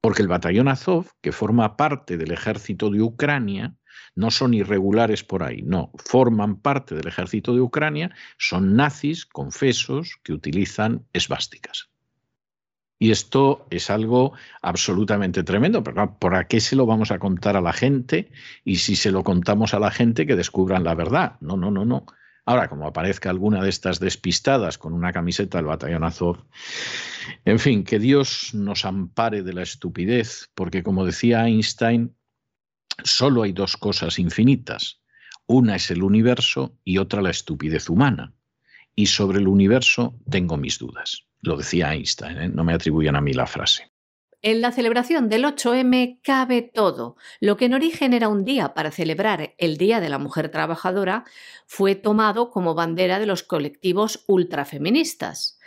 Porque 0.00 0.22
el 0.22 0.28
batallón 0.28 0.68
Azov, 0.68 1.10
que 1.20 1.32
forma 1.32 1.76
parte 1.76 2.16
del 2.16 2.32
ejército 2.32 2.88
de 2.88 3.02
Ucrania, 3.02 3.76
no 4.14 4.30
son 4.30 4.54
irregulares 4.54 5.24
por 5.24 5.42
ahí, 5.42 5.62
no, 5.62 5.90
forman 5.96 6.60
parte 6.60 6.94
del 6.94 7.08
ejército 7.08 7.54
de 7.54 7.60
Ucrania, 7.60 8.14
son 8.38 8.76
nazis 8.76 9.26
confesos 9.26 10.18
que 10.22 10.32
utilizan 10.32 11.06
esvásticas. 11.12 11.90
Y 12.98 13.10
esto 13.10 13.66
es 13.70 13.90
algo 13.90 14.32
absolutamente 14.62 15.42
tremendo, 15.42 15.84
pero 15.84 16.18
¿por 16.18 16.46
qué 16.46 16.60
se 16.60 16.76
lo 16.76 16.86
vamos 16.86 17.10
a 17.10 17.18
contar 17.18 17.56
a 17.56 17.60
la 17.60 17.74
gente? 17.74 18.30
Y 18.64 18.76
si 18.76 18.96
se 18.96 19.12
lo 19.12 19.22
contamos 19.22 19.74
a 19.74 19.78
la 19.78 19.90
gente, 19.90 20.26
que 20.26 20.34
descubran 20.34 20.82
la 20.82 20.94
verdad. 20.94 21.36
No, 21.40 21.58
no, 21.58 21.70
no, 21.70 21.84
no. 21.84 22.06
Ahora, 22.46 22.68
como 22.68 22.86
aparezca 22.86 23.28
alguna 23.28 23.62
de 23.62 23.68
estas 23.68 24.00
despistadas 24.00 24.78
con 24.78 24.94
una 24.94 25.12
camiseta 25.12 25.58
del 25.58 25.66
batallón 25.66 26.04
Azov, 26.04 26.44
en 27.44 27.58
fin, 27.58 27.84
que 27.84 27.98
Dios 27.98 28.54
nos 28.54 28.84
ampare 28.84 29.42
de 29.42 29.52
la 29.52 29.62
estupidez, 29.62 30.48
porque 30.54 30.82
como 30.82 31.04
decía 31.04 31.46
Einstein, 31.46 32.15
solo 33.04 33.42
hay 33.42 33.52
dos 33.52 33.76
cosas 33.76 34.18
infinitas. 34.18 35.00
Una 35.46 35.76
es 35.76 35.90
el 35.90 36.02
universo 36.02 36.76
y 36.84 36.98
otra 36.98 37.22
la 37.22 37.30
estupidez 37.30 37.88
humana. 37.88 38.32
Y 38.94 39.06
sobre 39.06 39.38
el 39.38 39.48
universo 39.48 40.18
tengo 40.28 40.56
mis 40.56 40.78
dudas. 40.78 41.24
Lo 41.42 41.56
decía 41.56 41.92
Einstein, 41.92 42.38
¿eh? 42.38 42.48
no 42.48 42.64
me 42.64 42.72
atribuyan 42.72 43.16
a 43.16 43.20
mí 43.20 43.32
la 43.32 43.46
frase. 43.46 43.92
En 44.42 44.60
la 44.60 44.70
celebración 44.70 45.28
del 45.28 45.44
8M 45.44 46.20
cabe 46.22 46.62
todo. 46.62 47.16
Lo 47.40 47.56
que 47.56 47.64
en 47.64 47.74
origen 47.74 48.12
era 48.12 48.28
un 48.28 48.44
día 48.44 48.74
para 48.74 48.90
celebrar 48.90 49.54
el 49.58 49.76
Día 49.76 49.98
de 50.00 50.08
la 50.08 50.18
Mujer 50.18 50.50
Trabajadora 50.50 51.24
fue 51.66 51.94
tomado 51.94 52.50
como 52.50 52.74
bandera 52.74 53.18
de 53.18 53.26
los 53.26 53.42
colectivos 53.42 54.24
ultrafeministas. 54.26 55.58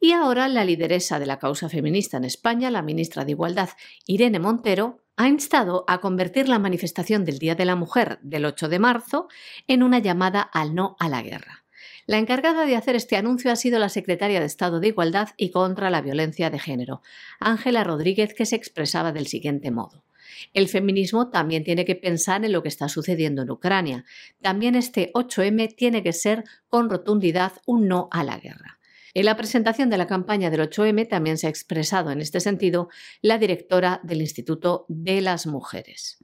Y 0.00 0.12
ahora 0.12 0.48
la 0.48 0.64
lideresa 0.64 1.18
de 1.18 1.26
la 1.26 1.38
causa 1.38 1.68
feminista 1.68 2.16
en 2.16 2.24
España, 2.24 2.70
la 2.70 2.82
ministra 2.82 3.24
de 3.24 3.32
Igualdad, 3.32 3.70
Irene 4.06 4.40
Montero, 4.40 5.03
ha 5.16 5.28
instado 5.28 5.84
a 5.86 6.00
convertir 6.00 6.48
la 6.48 6.58
manifestación 6.58 7.24
del 7.24 7.38
Día 7.38 7.54
de 7.54 7.64
la 7.64 7.76
Mujer 7.76 8.18
del 8.22 8.44
8 8.44 8.68
de 8.68 8.78
marzo 8.78 9.28
en 9.68 9.82
una 9.82 9.98
llamada 9.98 10.40
al 10.40 10.74
no 10.74 10.96
a 10.98 11.08
la 11.08 11.22
guerra. 11.22 11.64
La 12.06 12.18
encargada 12.18 12.66
de 12.66 12.76
hacer 12.76 12.96
este 12.96 13.16
anuncio 13.16 13.50
ha 13.50 13.56
sido 13.56 13.78
la 13.78 13.88
secretaria 13.88 14.40
de 14.40 14.46
Estado 14.46 14.80
de 14.80 14.88
Igualdad 14.88 15.28
y 15.36 15.50
contra 15.50 15.88
la 15.88 16.02
Violencia 16.02 16.50
de 16.50 16.58
Género, 16.58 17.00
Ángela 17.40 17.82
Rodríguez, 17.84 18.34
que 18.34 18.44
se 18.44 18.56
expresaba 18.56 19.12
del 19.12 19.26
siguiente 19.26 19.70
modo. 19.70 20.04
El 20.52 20.68
feminismo 20.68 21.30
también 21.30 21.64
tiene 21.64 21.84
que 21.84 21.94
pensar 21.94 22.44
en 22.44 22.52
lo 22.52 22.62
que 22.62 22.68
está 22.68 22.88
sucediendo 22.88 23.42
en 23.42 23.50
Ucrania. 23.50 24.04
También 24.42 24.74
este 24.74 25.12
8M 25.14 25.74
tiene 25.76 26.02
que 26.02 26.12
ser 26.12 26.44
con 26.68 26.90
rotundidad 26.90 27.52
un 27.66 27.88
no 27.88 28.08
a 28.10 28.24
la 28.24 28.38
guerra. 28.38 28.78
En 29.16 29.26
la 29.26 29.36
presentación 29.36 29.90
de 29.90 29.96
la 29.96 30.08
campaña 30.08 30.50
del 30.50 30.68
8M 30.68 31.08
también 31.08 31.38
se 31.38 31.46
ha 31.46 31.50
expresado 31.50 32.10
en 32.10 32.20
este 32.20 32.40
sentido 32.40 32.88
la 33.22 33.38
directora 33.38 34.00
del 34.02 34.20
Instituto 34.20 34.86
de 34.88 35.20
las 35.20 35.46
Mujeres. 35.46 36.18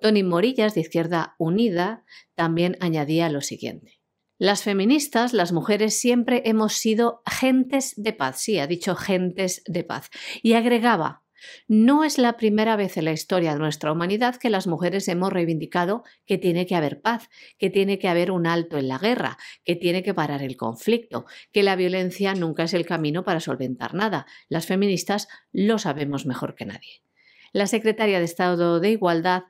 Tony 0.00 0.22
Morillas, 0.22 0.74
de 0.74 0.82
Izquierda 0.82 1.34
Unida, 1.38 2.04
también 2.36 2.76
añadía 2.80 3.28
lo 3.28 3.40
siguiente. 3.40 4.00
Las 4.38 4.62
feministas, 4.62 5.32
las 5.32 5.52
mujeres, 5.52 5.98
siempre 5.98 6.42
hemos 6.44 6.74
sido 6.74 7.22
gentes 7.26 7.94
de 7.96 8.12
paz. 8.12 8.40
Sí, 8.40 8.58
ha 8.58 8.66
dicho 8.68 8.94
gentes 8.94 9.62
de 9.66 9.84
paz. 9.84 10.10
Y 10.42 10.54
agregaba, 10.54 11.21
no 11.68 12.04
es 12.04 12.18
la 12.18 12.36
primera 12.36 12.76
vez 12.76 12.96
en 12.96 13.04
la 13.04 13.12
historia 13.12 13.52
de 13.52 13.58
nuestra 13.58 13.92
humanidad 13.92 14.36
que 14.36 14.50
las 14.50 14.66
mujeres 14.66 15.08
hemos 15.08 15.32
reivindicado 15.32 16.04
que 16.26 16.38
tiene 16.38 16.66
que 16.66 16.74
haber 16.74 17.00
paz, 17.00 17.28
que 17.58 17.70
tiene 17.70 17.98
que 17.98 18.08
haber 18.08 18.30
un 18.30 18.46
alto 18.46 18.78
en 18.78 18.88
la 18.88 18.98
guerra, 18.98 19.38
que 19.64 19.76
tiene 19.76 20.02
que 20.02 20.14
parar 20.14 20.42
el 20.42 20.56
conflicto, 20.56 21.26
que 21.52 21.62
la 21.62 21.76
violencia 21.76 22.34
nunca 22.34 22.64
es 22.64 22.74
el 22.74 22.86
camino 22.86 23.24
para 23.24 23.40
solventar 23.40 23.94
nada. 23.94 24.26
Las 24.48 24.66
feministas 24.66 25.28
lo 25.52 25.78
sabemos 25.78 26.26
mejor 26.26 26.54
que 26.54 26.66
nadie. 26.66 27.02
La 27.52 27.66
secretaria 27.66 28.18
de 28.18 28.24
Estado 28.24 28.80
de 28.80 28.90
Igualdad 28.90 29.44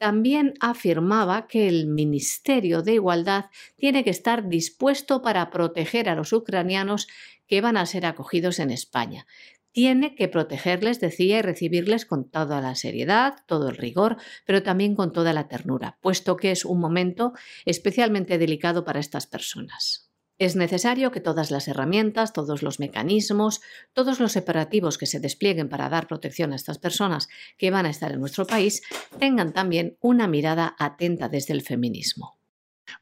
también 0.00 0.54
afirmaba 0.60 1.46
que 1.46 1.68
el 1.68 1.86
Ministerio 1.86 2.80
de 2.80 2.94
Igualdad 2.94 3.50
tiene 3.76 4.02
que 4.02 4.08
estar 4.08 4.48
dispuesto 4.48 5.20
para 5.20 5.50
proteger 5.50 6.08
a 6.08 6.14
los 6.14 6.32
ucranianos 6.32 7.06
que 7.46 7.60
van 7.60 7.76
a 7.76 7.84
ser 7.84 8.06
acogidos 8.06 8.60
en 8.60 8.70
España. 8.70 9.26
Tiene 9.72 10.14
que 10.14 10.28
protegerles, 10.28 11.00
decía, 11.00 11.38
y 11.38 11.42
recibirles 11.42 12.04
con 12.04 12.28
toda 12.28 12.60
la 12.60 12.74
seriedad, 12.74 13.34
todo 13.46 13.68
el 13.68 13.76
rigor, 13.76 14.16
pero 14.44 14.62
también 14.62 14.96
con 14.96 15.12
toda 15.12 15.32
la 15.32 15.46
ternura, 15.48 15.98
puesto 16.00 16.36
que 16.36 16.50
es 16.50 16.64
un 16.64 16.80
momento 16.80 17.32
especialmente 17.64 18.38
delicado 18.38 18.84
para 18.84 19.00
estas 19.00 19.26
personas. 19.26 20.10
Es 20.40 20.56
necesario 20.56 21.10
que 21.10 21.20
todas 21.20 21.50
las 21.50 21.68
herramientas, 21.68 22.32
todos 22.32 22.62
los 22.62 22.80
mecanismos, 22.80 23.60
todos 23.92 24.20
los 24.20 24.38
operativos 24.38 24.96
que 24.96 25.04
se 25.04 25.20
desplieguen 25.20 25.68
para 25.68 25.90
dar 25.90 26.06
protección 26.06 26.54
a 26.54 26.56
estas 26.56 26.78
personas 26.78 27.28
que 27.58 27.70
van 27.70 27.84
a 27.84 27.90
estar 27.90 28.10
en 28.10 28.20
nuestro 28.20 28.46
país 28.46 28.80
tengan 29.18 29.52
también 29.52 29.98
una 30.00 30.26
mirada 30.26 30.74
atenta 30.78 31.28
desde 31.28 31.52
el 31.52 31.60
feminismo. 31.60 32.38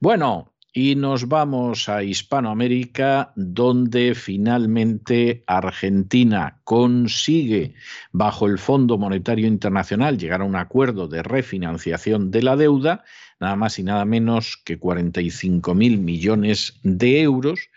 Bueno, 0.00 0.52
y 0.72 0.94
nos 0.94 1.28
vamos 1.28 1.88
a 1.88 2.02
Hispanoamérica, 2.02 3.32
donde 3.36 4.14
finalmente 4.14 5.42
Argentina 5.46 6.60
consigue, 6.64 7.74
bajo 8.12 8.46
el 8.46 8.58
Fondo 8.58 8.98
Monetario 8.98 9.46
Internacional, 9.46 10.18
llegar 10.18 10.42
a 10.42 10.44
un 10.44 10.56
acuerdo 10.56 11.08
de 11.08 11.22
refinanciación 11.22 12.30
de 12.30 12.42
la 12.42 12.56
deuda 12.56 13.04
nada 13.40 13.56
más 13.56 13.78
y 13.78 13.82
nada 13.82 14.04
menos 14.04 14.60
que 14.64 14.78
45 14.78 15.74
mil 15.74 15.98
millones 15.98 16.80
de 16.82 17.20
euros, 17.22 17.70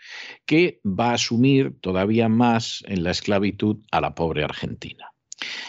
que 0.46 0.80
va 0.84 1.10
a 1.10 1.14
asumir 1.14 1.78
todavía 1.80 2.28
más 2.28 2.82
en 2.86 3.04
la 3.04 3.10
esclavitud 3.10 3.78
a 3.90 4.00
la 4.00 4.14
pobre 4.14 4.44
Argentina. 4.44 5.12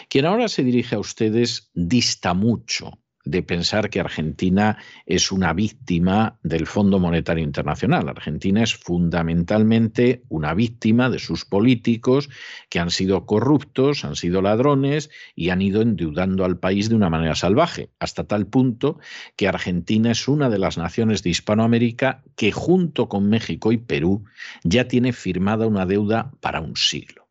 Quien 0.08 0.26
ahora 0.26 0.48
se 0.48 0.62
dirige 0.62 0.96
a 0.96 1.00
ustedes 1.00 1.70
dista 1.74 2.34
mucho 2.34 2.98
de 3.24 3.42
pensar 3.42 3.90
que 3.90 4.00
Argentina 4.00 4.78
es 5.06 5.32
una 5.32 5.52
víctima 5.52 6.38
del 6.42 6.66
Fondo 6.66 6.98
Monetario 6.98 7.42
Internacional. 7.42 8.08
Argentina 8.08 8.62
es 8.62 8.74
fundamentalmente 8.74 10.22
una 10.28 10.54
víctima 10.54 11.08
de 11.10 11.18
sus 11.18 11.44
políticos 11.44 12.28
que 12.68 12.80
han 12.80 12.90
sido 12.90 13.26
corruptos, 13.26 14.04
han 14.04 14.16
sido 14.16 14.42
ladrones 14.42 15.10
y 15.34 15.48
han 15.48 15.62
ido 15.62 15.82
endeudando 15.82 16.44
al 16.44 16.58
país 16.58 16.88
de 16.88 16.96
una 16.96 17.10
manera 17.10 17.34
salvaje, 17.34 17.90
hasta 17.98 18.24
tal 18.24 18.46
punto 18.46 18.98
que 19.36 19.48
Argentina 19.48 20.10
es 20.10 20.28
una 20.28 20.50
de 20.50 20.58
las 20.58 20.76
naciones 20.76 21.22
de 21.22 21.30
Hispanoamérica 21.30 22.22
que 22.36 22.52
junto 22.52 23.08
con 23.08 23.28
México 23.28 23.72
y 23.72 23.78
Perú 23.78 24.24
ya 24.62 24.86
tiene 24.86 25.12
firmada 25.12 25.66
una 25.66 25.86
deuda 25.86 26.32
para 26.40 26.60
un 26.60 26.76
siglo. 26.76 27.28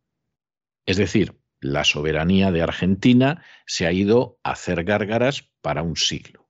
Es 0.86 0.98
decir, 0.98 1.36
la 1.64 1.84
soberanía 1.84 2.52
de 2.52 2.62
Argentina 2.62 3.42
se 3.66 3.88
ha 3.88 3.92
ido 3.92 4.38
a 4.44 4.52
hacer 4.52 4.84
gárgaras 4.84 5.50
para 5.62 5.82
un 5.82 5.96
siglo. 5.96 6.48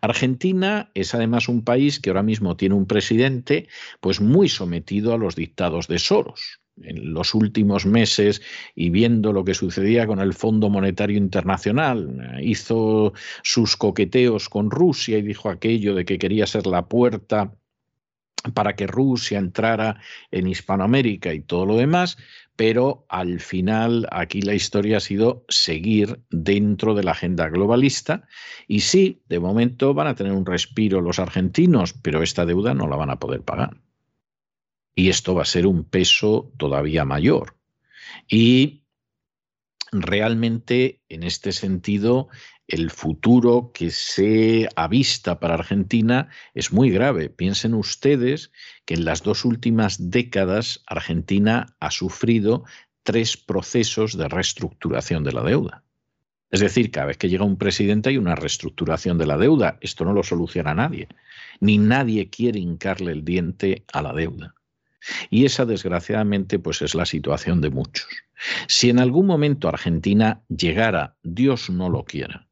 Argentina 0.00 0.90
es 0.94 1.14
además 1.14 1.48
un 1.48 1.64
país 1.64 2.00
que 2.00 2.10
ahora 2.10 2.22
mismo 2.22 2.56
tiene 2.56 2.74
un 2.74 2.86
presidente 2.86 3.68
pues 4.00 4.20
muy 4.20 4.48
sometido 4.48 5.12
a 5.12 5.18
los 5.18 5.36
dictados 5.36 5.86
de 5.86 5.98
Soros. 5.98 6.60
En 6.82 7.12
los 7.12 7.34
últimos 7.34 7.84
meses 7.84 8.40
y 8.74 8.88
viendo 8.88 9.34
lo 9.34 9.44
que 9.44 9.52
sucedía 9.52 10.06
con 10.06 10.18
el 10.18 10.32
Fondo 10.32 10.70
Monetario 10.70 11.18
Internacional, 11.18 12.38
hizo 12.40 13.12
sus 13.42 13.76
coqueteos 13.76 14.48
con 14.48 14.70
Rusia 14.70 15.18
y 15.18 15.22
dijo 15.22 15.50
aquello 15.50 15.94
de 15.94 16.06
que 16.06 16.18
quería 16.18 16.46
ser 16.46 16.66
la 16.66 16.88
puerta 16.88 17.52
para 18.54 18.74
que 18.74 18.86
Rusia 18.86 19.38
entrara 19.38 20.00
en 20.30 20.46
Hispanoamérica 20.46 21.34
y 21.34 21.40
todo 21.40 21.66
lo 21.66 21.76
demás, 21.76 22.16
pero 22.60 23.06
al 23.08 23.40
final 23.40 24.06
aquí 24.10 24.42
la 24.42 24.52
historia 24.52 24.98
ha 24.98 25.00
sido 25.00 25.46
seguir 25.48 26.20
dentro 26.28 26.94
de 26.94 27.02
la 27.02 27.12
agenda 27.12 27.48
globalista 27.48 28.28
y 28.68 28.80
sí, 28.80 29.22
de 29.30 29.40
momento 29.40 29.94
van 29.94 30.08
a 30.08 30.14
tener 30.14 30.34
un 30.34 30.44
respiro 30.44 31.00
los 31.00 31.18
argentinos, 31.18 31.94
pero 31.94 32.22
esta 32.22 32.44
deuda 32.44 32.74
no 32.74 32.86
la 32.86 32.96
van 32.96 33.08
a 33.08 33.18
poder 33.18 33.40
pagar. 33.40 33.80
Y 34.94 35.08
esto 35.08 35.34
va 35.34 35.40
a 35.40 35.46
ser 35.46 35.66
un 35.66 35.84
peso 35.84 36.52
todavía 36.58 37.06
mayor. 37.06 37.56
Y 38.28 38.84
realmente 39.90 41.00
en 41.08 41.22
este 41.22 41.52
sentido 41.52 42.28
el 42.70 42.90
futuro 42.90 43.72
que 43.74 43.90
se 43.90 44.68
avista 44.76 45.40
para 45.40 45.54
Argentina 45.54 46.28
es 46.54 46.72
muy 46.72 46.90
grave. 46.90 47.28
Piensen 47.28 47.74
ustedes 47.74 48.52
que 48.84 48.94
en 48.94 49.04
las 49.04 49.22
dos 49.22 49.44
últimas 49.44 50.10
décadas 50.10 50.82
Argentina 50.86 51.74
ha 51.80 51.90
sufrido 51.90 52.64
tres 53.02 53.36
procesos 53.36 54.16
de 54.16 54.28
reestructuración 54.28 55.24
de 55.24 55.32
la 55.32 55.42
deuda. 55.42 55.82
Es 56.50 56.60
decir, 56.60 56.90
cada 56.90 57.06
vez 57.06 57.16
que 57.16 57.28
llega 57.28 57.44
un 57.44 57.56
presidente 57.56 58.10
hay 58.10 58.18
una 58.18 58.34
reestructuración 58.34 59.18
de 59.18 59.26
la 59.26 59.36
deuda. 59.36 59.78
Esto 59.80 60.04
no 60.04 60.12
lo 60.12 60.22
soluciona 60.22 60.74
nadie. 60.74 61.08
Ni 61.60 61.78
nadie 61.78 62.30
quiere 62.30 62.60
hincarle 62.60 63.12
el 63.12 63.24
diente 63.24 63.84
a 63.92 64.02
la 64.02 64.12
deuda. 64.12 64.54
Y 65.30 65.44
esa, 65.44 65.64
desgraciadamente, 65.64 66.58
pues 66.58 66.82
es 66.82 66.94
la 66.94 67.06
situación 67.06 67.60
de 67.60 67.70
muchos. 67.70 68.08
Si 68.68 68.90
en 68.90 68.98
algún 68.98 69.26
momento 69.26 69.68
Argentina 69.68 70.42
llegara, 70.48 71.16
Dios 71.22 71.70
no 71.70 71.88
lo 71.88 72.04
quiera, 72.04 72.48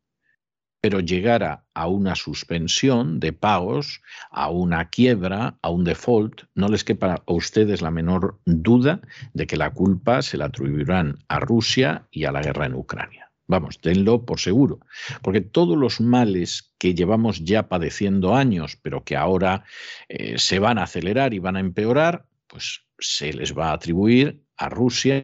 pero 0.81 1.01
llegara 1.01 1.65
a 1.75 1.89
una 1.89 2.15
suspensión 2.15 3.21
de 3.21 3.33
pagos, 3.33 4.01
a 4.31 4.51
una 4.51 4.89
quiebra, 4.89 5.59
a 5.63 5.71
un 5.71 5.85
default, 5.85 6.43
no 6.55 6.69
les 6.69 6.85
quepa 6.85 7.23
a 7.27 7.33
ustedes 7.33 7.83
la 7.83 7.91
menor 7.91 8.41
duda 8.45 9.01
de 9.35 9.47
que 9.47 9.57
la 9.57 9.71
culpa 9.71 10.23
se 10.23 10.37
la 10.37 10.47
atribuirán 10.47 11.19
a 11.29 11.41
Rusia 11.41 12.07
y 12.11 12.25
a 12.25 12.33
la 12.33 12.43
guerra 12.43 12.67
en 12.67 12.75
Ucrania. 12.75 13.31
Vamos, 13.49 13.81
tenlo 13.81 14.27
por 14.27 14.41
seguro, 14.41 14.79
porque 15.23 15.41
todos 15.41 15.77
los 15.77 16.03
males 16.03 16.75
que 16.79 16.95
llevamos 16.95 17.43
ya 17.43 17.67
padeciendo 17.69 18.35
años, 18.35 18.77
pero 18.77 19.05
que 19.05 19.17
ahora 19.17 19.65
eh, 20.09 20.39
se 20.39 20.59
van 20.59 20.79
a 20.79 20.83
acelerar 20.83 21.33
y 21.33 21.39
van 21.39 21.57
a 21.57 21.61
empeorar, 21.61 22.27
pues 22.47 22.83
se 22.99 23.33
les 23.33 23.57
va 23.57 23.71
a 23.71 23.73
atribuir 23.73 24.45
a 24.59 24.69
Rusia 24.69 25.23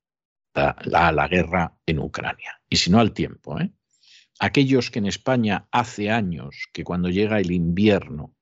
a 0.54 0.74
la, 0.84 1.08
a 1.08 1.12
la 1.12 1.28
guerra 1.28 1.76
en 1.84 1.98
Ucrania. 1.98 2.62
Y 2.70 2.76
si 2.76 2.90
no 2.90 2.98
al 2.98 3.12
tiempo, 3.12 3.60
¿eh? 3.60 3.70
Aquellos 4.38 4.90
que 4.90 4.98
en 4.98 5.06
España 5.06 5.68
hace 5.70 6.10
años 6.10 6.68
que 6.72 6.84
cuando 6.84 7.08
llega 7.08 7.40
el 7.40 7.50
invierno 7.50 8.34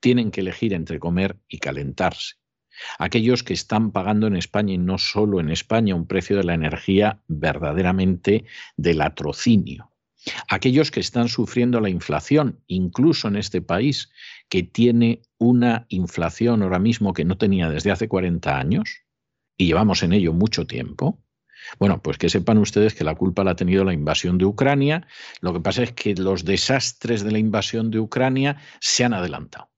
tienen 0.00 0.30
que 0.30 0.40
elegir 0.40 0.72
entre 0.72 0.98
comer 0.98 1.38
y 1.48 1.58
calentarse, 1.58 2.36
aquellos 2.98 3.42
que 3.42 3.54
están 3.54 3.90
pagando 3.90 4.26
en 4.26 4.36
España 4.36 4.74
y 4.74 4.78
no 4.78 4.98
solo 4.98 5.40
en 5.40 5.50
España 5.50 5.94
un 5.94 6.06
precio 6.06 6.36
de 6.36 6.44
la 6.44 6.54
energía 6.54 7.22
verdaderamente 7.26 8.44
de 8.76 8.94
latrocinio, 8.94 9.92
aquellos 10.48 10.90
que 10.90 11.00
están 11.00 11.28
sufriendo 11.28 11.80
la 11.80 11.88
inflación, 11.88 12.62
incluso 12.66 13.28
en 13.28 13.36
este 13.36 13.62
país 13.62 14.10
que 14.48 14.62
tiene 14.62 15.22
una 15.38 15.86
inflación 15.88 16.62
ahora 16.62 16.78
mismo 16.78 17.12
que 17.12 17.24
no 17.24 17.38
tenía 17.38 17.70
desde 17.70 17.90
hace 17.90 18.08
40 18.08 18.58
años, 18.58 19.02
y 19.56 19.66
llevamos 19.66 20.02
en 20.02 20.12
ello 20.12 20.32
mucho 20.32 20.66
tiempo, 20.66 21.22
bueno, 21.78 22.00
pues 22.02 22.18
que 22.18 22.28
sepan 22.28 22.58
ustedes 22.58 22.94
que 22.94 23.04
la 23.04 23.14
culpa 23.14 23.44
la 23.44 23.52
ha 23.52 23.56
tenido 23.56 23.84
la 23.84 23.92
invasión 23.92 24.38
de 24.38 24.44
Ucrania. 24.44 25.06
Lo 25.40 25.52
que 25.52 25.60
pasa 25.60 25.82
es 25.82 25.92
que 25.92 26.14
los 26.14 26.44
desastres 26.44 27.22
de 27.22 27.32
la 27.32 27.38
invasión 27.38 27.90
de 27.90 27.98
Ucrania 27.98 28.56
se 28.80 29.04
han 29.04 29.14
adelantado. 29.14 29.70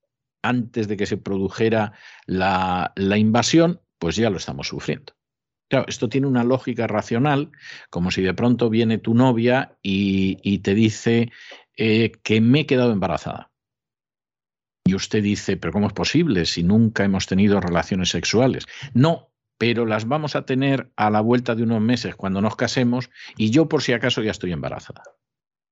Antes 0.42 0.88
de 0.88 0.96
que 0.96 1.07
se 1.07 1.16
produjera 1.16 1.92
la, 2.27 2.92
invasión, 2.96 3.81
pues 3.98 4.16
ya 4.16 4.31
lo 4.31 4.37
estamos 4.37 4.68
sufriendo. 4.68 5.14
Claro, 5.68 5.87
esto 5.88 6.09
tiene 6.09 6.27
una 6.27 6.44
lógica 6.44 6.87
racional, 6.87 7.51
como 7.90 8.11
si 8.11 8.22
de 8.22 8.33
pronto 8.33 8.70
viene 8.70 8.98
tu 8.98 9.14
novia 9.14 9.77
y, 9.83 10.59
te 10.61 10.74
dice 10.74 11.31
eh, 11.77 12.12
que 12.22 12.40
me 12.40 12.61
he 12.61 12.66
quedado 12.66 12.92
embarazada. 12.92 13.51
Y 14.88 14.94
usted 14.94 15.22
dice, 15.22 15.59
pero 15.59 15.74
¿cómo 15.74 15.88
es 15.88 15.92
posible 15.92 16.46
si 16.46 16.62
nunca 16.62 17.05
hemos 17.05 17.27
tenido 17.27 17.61
relaciones 17.61 18.09
sexuales? 18.09 18.64
No, 18.94 19.28
pero 19.59 19.85
las 19.85 20.07
vamos 20.07 20.37
a 20.37 20.47
tener 20.47 20.90
a 20.97 21.11
la 21.11 21.21
vuelta 21.21 21.55
de 21.55 21.64
unos 21.64 21.81
meses 21.81 22.14
cuando 22.16 22.40
nos 22.40 22.57
casemos 22.57 23.11
y 23.37 23.51
yo 23.51 23.68
por 23.68 23.83
si 23.83 23.92
acaso 23.92 24.23
ya 24.23 24.31
estoy 24.31 24.53
embarazada. 24.53 25.03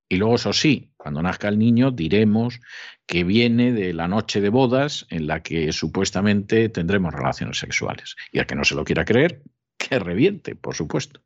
Y 0.08 0.16
luego, 0.16 0.36
eso 0.36 0.52
sí, 0.52 0.92
cuando 0.96 1.22
nazca 1.22 1.48
el 1.48 1.58
niño 1.58 1.90
diremos 1.90 2.60
que 3.06 3.24
viene 3.24 3.72
de 3.72 3.92
la 3.92 4.06
noche 4.06 4.40
de 4.40 4.50
bodas 4.50 5.06
en 5.10 5.26
la 5.26 5.42
que 5.42 5.72
supuestamente 5.72 6.68
tendremos 6.68 7.12
relaciones 7.12 7.58
sexuales. 7.58 8.14
Y 8.30 8.38
al 8.38 8.46
que 8.46 8.54
no 8.54 8.64
se 8.64 8.76
lo 8.76 8.84
quiera 8.84 9.04
creer, 9.04 9.42
que 9.76 9.98
reviente, 9.98 10.54
por 10.54 10.74
supuesto. 10.74 11.22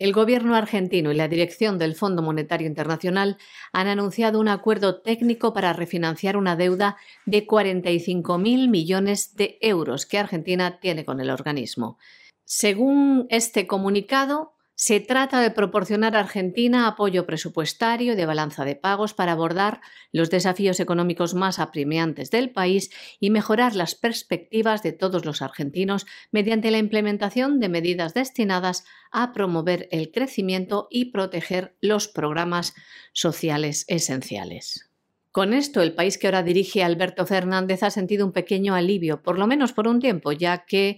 El 0.00 0.12
gobierno 0.12 0.56
argentino 0.56 1.12
y 1.12 1.14
la 1.14 1.28
dirección 1.28 1.78
del 1.78 1.94
Fondo 1.94 2.20
Monetario 2.20 2.66
Internacional 2.66 3.38
han 3.72 3.86
anunciado 3.86 4.40
un 4.40 4.48
acuerdo 4.48 5.00
técnico 5.00 5.52
para 5.52 5.72
refinanciar 5.72 6.36
una 6.36 6.56
deuda 6.56 6.96
de 7.26 7.46
45.000 7.46 8.68
millones 8.68 9.36
de 9.36 9.56
euros 9.60 10.04
que 10.04 10.18
Argentina 10.18 10.80
tiene 10.80 11.04
con 11.04 11.20
el 11.20 11.30
organismo. 11.30 11.96
Según 12.44 13.26
este 13.30 13.68
comunicado, 13.68 14.53
se 14.76 14.98
trata 15.00 15.40
de 15.40 15.50
proporcionar 15.50 16.16
a 16.16 16.20
Argentina 16.20 16.86
apoyo 16.86 17.26
presupuestario 17.26 18.16
de 18.16 18.26
balanza 18.26 18.64
de 18.64 18.74
pagos 18.74 19.14
para 19.14 19.32
abordar 19.32 19.80
los 20.10 20.30
desafíos 20.30 20.80
económicos 20.80 21.34
más 21.34 21.58
apremiantes 21.58 22.30
del 22.30 22.50
país 22.50 22.90
y 23.20 23.30
mejorar 23.30 23.76
las 23.76 23.94
perspectivas 23.94 24.82
de 24.82 24.92
todos 24.92 25.24
los 25.24 25.42
argentinos 25.42 26.06
mediante 26.32 26.70
la 26.70 26.78
implementación 26.78 27.60
de 27.60 27.68
medidas 27.68 28.14
destinadas 28.14 28.84
a 29.12 29.32
promover 29.32 29.88
el 29.92 30.10
crecimiento 30.10 30.88
y 30.90 31.06
proteger 31.06 31.76
los 31.80 32.08
programas 32.08 32.74
sociales 33.12 33.84
esenciales. 33.88 34.90
Con 35.34 35.52
esto, 35.52 35.82
el 35.82 35.94
país 35.94 36.16
que 36.16 36.28
ahora 36.28 36.44
dirige 36.44 36.84
Alberto 36.84 37.26
Fernández 37.26 37.82
ha 37.82 37.90
sentido 37.90 38.24
un 38.24 38.30
pequeño 38.30 38.76
alivio, 38.76 39.20
por 39.20 39.36
lo 39.36 39.48
menos 39.48 39.72
por 39.72 39.88
un 39.88 39.98
tiempo, 39.98 40.30
ya 40.30 40.64
que 40.64 40.96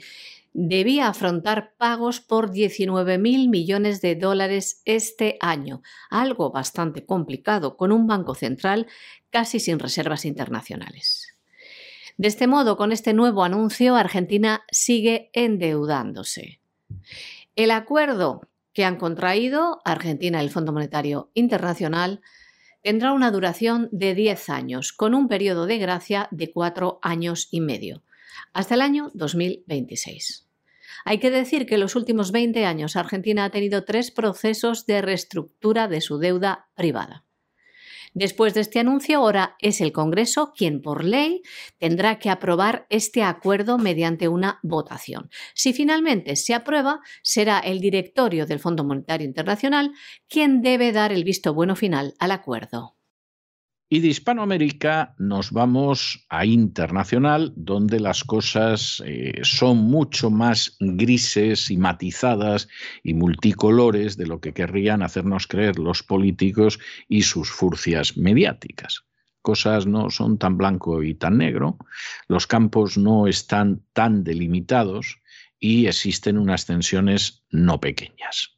debía 0.58 1.08
afrontar 1.08 1.74
pagos 1.76 2.20
por 2.20 2.50
19.000 2.50 3.50
millones 3.50 4.00
de 4.00 4.14
dólares 4.16 4.80
este 4.86 5.36
año, 5.40 5.82
algo 6.08 6.50
bastante 6.50 7.04
complicado 7.04 7.76
con 7.76 7.92
un 7.92 8.06
banco 8.06 8.34
central 8.34 8.86
casi 9.28 9.60
sin 9.60 9.78
reservas 9.78 10.24
internacionales. 10.24 11.36
De 12.16 12.28
este 12.28 12.46
modo, 12.46 12.78
con 12.78 12.90
este 12.90 13.12
nuevo 13.12 13.44
anuncio, 13.44 13.96
Argentina 13.96 14.64
sigue 14.70 15.28
endeudándose. 15.34 16.58
El 17.54 17.70
acuerdo 17.70 18.40
que 18.72 18.86
han 18.86 18.96
contraído 18.96 19.82
Argentina 19.84 20.40
y 20.40 20.46
el 20.46 20.50
Fondo 20.50 20.72
Monetario 20.72 21.30
Internacional 21.34 22.22
tendrá 22.82 23.12
una 23.12 23.30
duración 23.30 23.90
de 23.92 24.14
10 24.14 24.48
años, 24.48 24.94
con 24.94 25.14
un 25.14 25.28
periodo 25.28 25.66
de 25.66 25.76
gracia 25.76 26.28
de 26.30 26.50
4 26.50 26.98
años 27.02 27.48
y 27.50 27.60
medio, 27.60 28.02
hasta 28.52 28.74
el 28.74 28.80
año 28.80 29.10
2026. 29.14 30.48
Hay 31.04 31.18
que 31.18 31.30
decir 31.30 31.66
que 31.66 31.74
en 31.74 31.80
los 31.80 31.94
últimos 31.94 32.32
20 32.32 32.64
años 32.64 32.96
Argentina 32.96 33.44
ha 33.44 33.50
tenido 33.50 33.84
tres 33.84 34.10
procesos 34.10 34.86
de 34.86 35.02
reestructura 35.02 35.88
de 35.88 36.00
su 36.00 36.18
deuda 36.18 36.68
privada. 36.74 37.26
Después 38.18 38.54
de 38.54 38.62
este 38.62 38.80
anuncio, 38.80 39.18
ahora 39.18 39.56
es 39.60 39.82
el 39.82 39.92
Congreso 39.92 40.54
quien 40.56 40.80
por 40.80 41.04
ley 41.04 41.42
tendrá 41.76 42.18
que 42.18 42.30
aprobar 42.30 42.86
este 42.88 43.22
acuerdo 43.22 43.76
mediante 43.76 44.26
una 44.26 44.58
votación. 44.62 45.28
Si 45.52 45.74
finalmente 45.74 46.34
se 46.36 46.54
aprueba, 46.54 47.00
será 47.22 47.58
el 47.58 47.78
directorio 47.78 48.46
del 48.46 48.58
Fondo 48.58 48.84
Monetario 48.84 49.26
Internacional 49.26 49.92
quien 50.30 50.62
debe 50.62 50.92
dar 50.92 51.12
el 51.12 51.24
visto 51.24 51.52
bueno 51.52 51.76
final 51.76 52.14
al 52.18 52.30
acuerdo. 52.30 52.95
Y 53.88 54.00
de 54.00 54.08
Hispanoamérica 54.08 55.14
nos 55.16 55.52
vamos 55.52 56.26
a 56.28 56.44
internacional, 56.44 57.52
donde 57.54 58.00
las 58.00 58.24
cosas 58.24 59.00
eh, 59.06 59.38
son 59.44 59.76
mucho 59.76 60.28
más 60.28 60.76
grises 60.80 61.70
y 61.70 61.76
matizadas 61.76 62.66
y 63.04 63.14
multicolores 63.14 64.16
de 64.16 64.26
lo 64.26 64.40
que 64.40 64.52
querrían 64.52 65.02
hacernos 65.02 65.46
creer 65.46 65.78
los 65.78 66.02
políticos 66.02 66.80
y 67.08 67.22
sus 67.22 67.48
furcias 67.48 68.16
mediáticas. 68.16 69.04
Cosas 69.40 69.86
no 69.86 70.10
son 70.10 70.36
tan 70.36 70.56
blanco 70.56 71.04
y 71.04 71.14
tan 71.14 71.38
negro, 71.38 71.78
los 72.26 72.48
campos 72.48 72.98
no 72.98 73.28
están 73.28 73.84
tan 73.92 74.24
delimitados 74.24 75.20
y 75.60 75.86
existen 75.86 76.38
unas 76.38 76.66
tensiones 76.66 77.44
no 77.50 77.78
pequeñas 77.78 78.55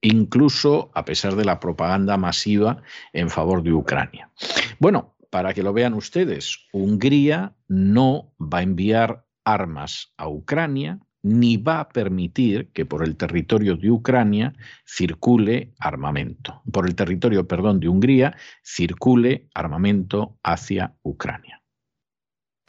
incluso 0.00 0.90
a 0.94 1.04
pesar 1.04 1.34
de 1.36 1.44
la 1.44 1.60
propaganda 1.60 2.16
masiva 2.16 2.82
en 3.12 3.30
favor 3.30 3.62
de 3.62 3.72
Ucrania. 3.72 4.30
Bueno, 4.78 5.16
para 5.30 5.52
que 5.54 5.62
lo 5.62 5.72
vean 5.72 5.94
ustedes, 5.94 6.66
Hungría 6.72 7.54
no 7.68 8.32
va 8.40 8.58
a 8.58 8.62
enviar 8.62 9.26
armas 9.44 10.12
a 10.16 10.28
Ucrania 10.28 11.00
ni 11.22 11.56
va 11.56 11.80
a 11.80 11.88
permitir 11.88 12.70
que 12.72 12.86
por 12.86 13.04
el 13.04 13.16
territorio 13.16 13.76
de 13.76 13.90
Ucrania 13.90 14.54
circule 14.86 15.74
armamento. 15.78 16.62
Por 16.72 16.86
el 16.86 16.94
territorio, 16.94 17.46
perdón, 17.46 17.80
de 17.80 17.88
Hungría 17.88 18.36
circule 18.62 19.48
armamento 19.52 20.38
hacia 20.42 20.94
Ucrania. 21.02 21.62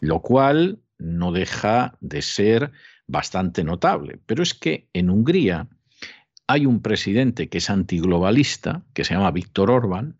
Lo 0.01 0.21
cual 0.21 0.81
no 0.97 1.31
deja 1.31 1.97
de 2.01 2.21
ser 2.21 2.71
bastante 3.07 3.63
notable. 3.63 4.19
Pero 4.25 4.43
es 4.43 4.53
que 4.53 4.89
en 4.93 5.09
Hungría 5.09 5.67
hay 6.49 6.65
un 6.65 6.81
presidente 6.81 7.47
que 7.47 7.59
es 7.59 7.69
antiglobalista, 7.69 8.83
que 8.95 9.03
se 9.03 9.13
llama 9.13 9.29
Víctor 9.29 9.69
Orbán, 9.69 10.19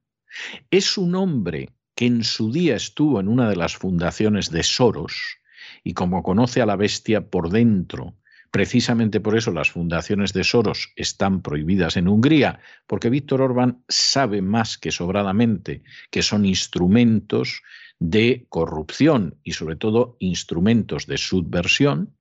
es 0.69 0.95
un 0.95 1.15
hombre 1.15 1.69
que 1.95 2.05
en 2.05 2.23
su 2.23 2.51
día 2.51 2.75
estuvo 2.75 3.19
en 3.19 3.27
una 3.27 3.49
de 3.49 3.55
las 3.55 3.75
fundaciones 3.75 4.51
de 4.51 4.61
Soros 4.61 5.39
y 5.83 5.95
como 5.95 6.21
conoce 6.21 6.61
a 6.61 6.67
la 6.67 6.75
bestia 6.75 7.31
por 7.31 7.49
dentro, 7.49 8.13
precisamente 8.51 9.19
por 9.19 9.35
eso 9.35 9.51
las 9.51 9.71
fundaciones 9.71 10.31
de 10.31 10.43
Soros 10.43 10.93
están 10.95 11.41
prohibidas 11.41 11.97
en 11.97 12.07
Hungría, 12.07 12.59
porque 12.85 13.09
Víctor 13.09 13.41
Orbán 13.41 13.83
sabe 13.87 14.43
más 14.43 14.77
que 14.77 14.91
sobradamente 14.91 15.81
que 16.11 16.21
son 16.21 16.45
instrumentos 16.45 17.63
de 17.97 18.45
corrupción 18.49 19.39
y 19.43 19.53
sobre 19.53 19.77
todo 19.77 20.15
instrumentos 20.19 21.07
de 21.07 21.17
subversión, 21.17 22.18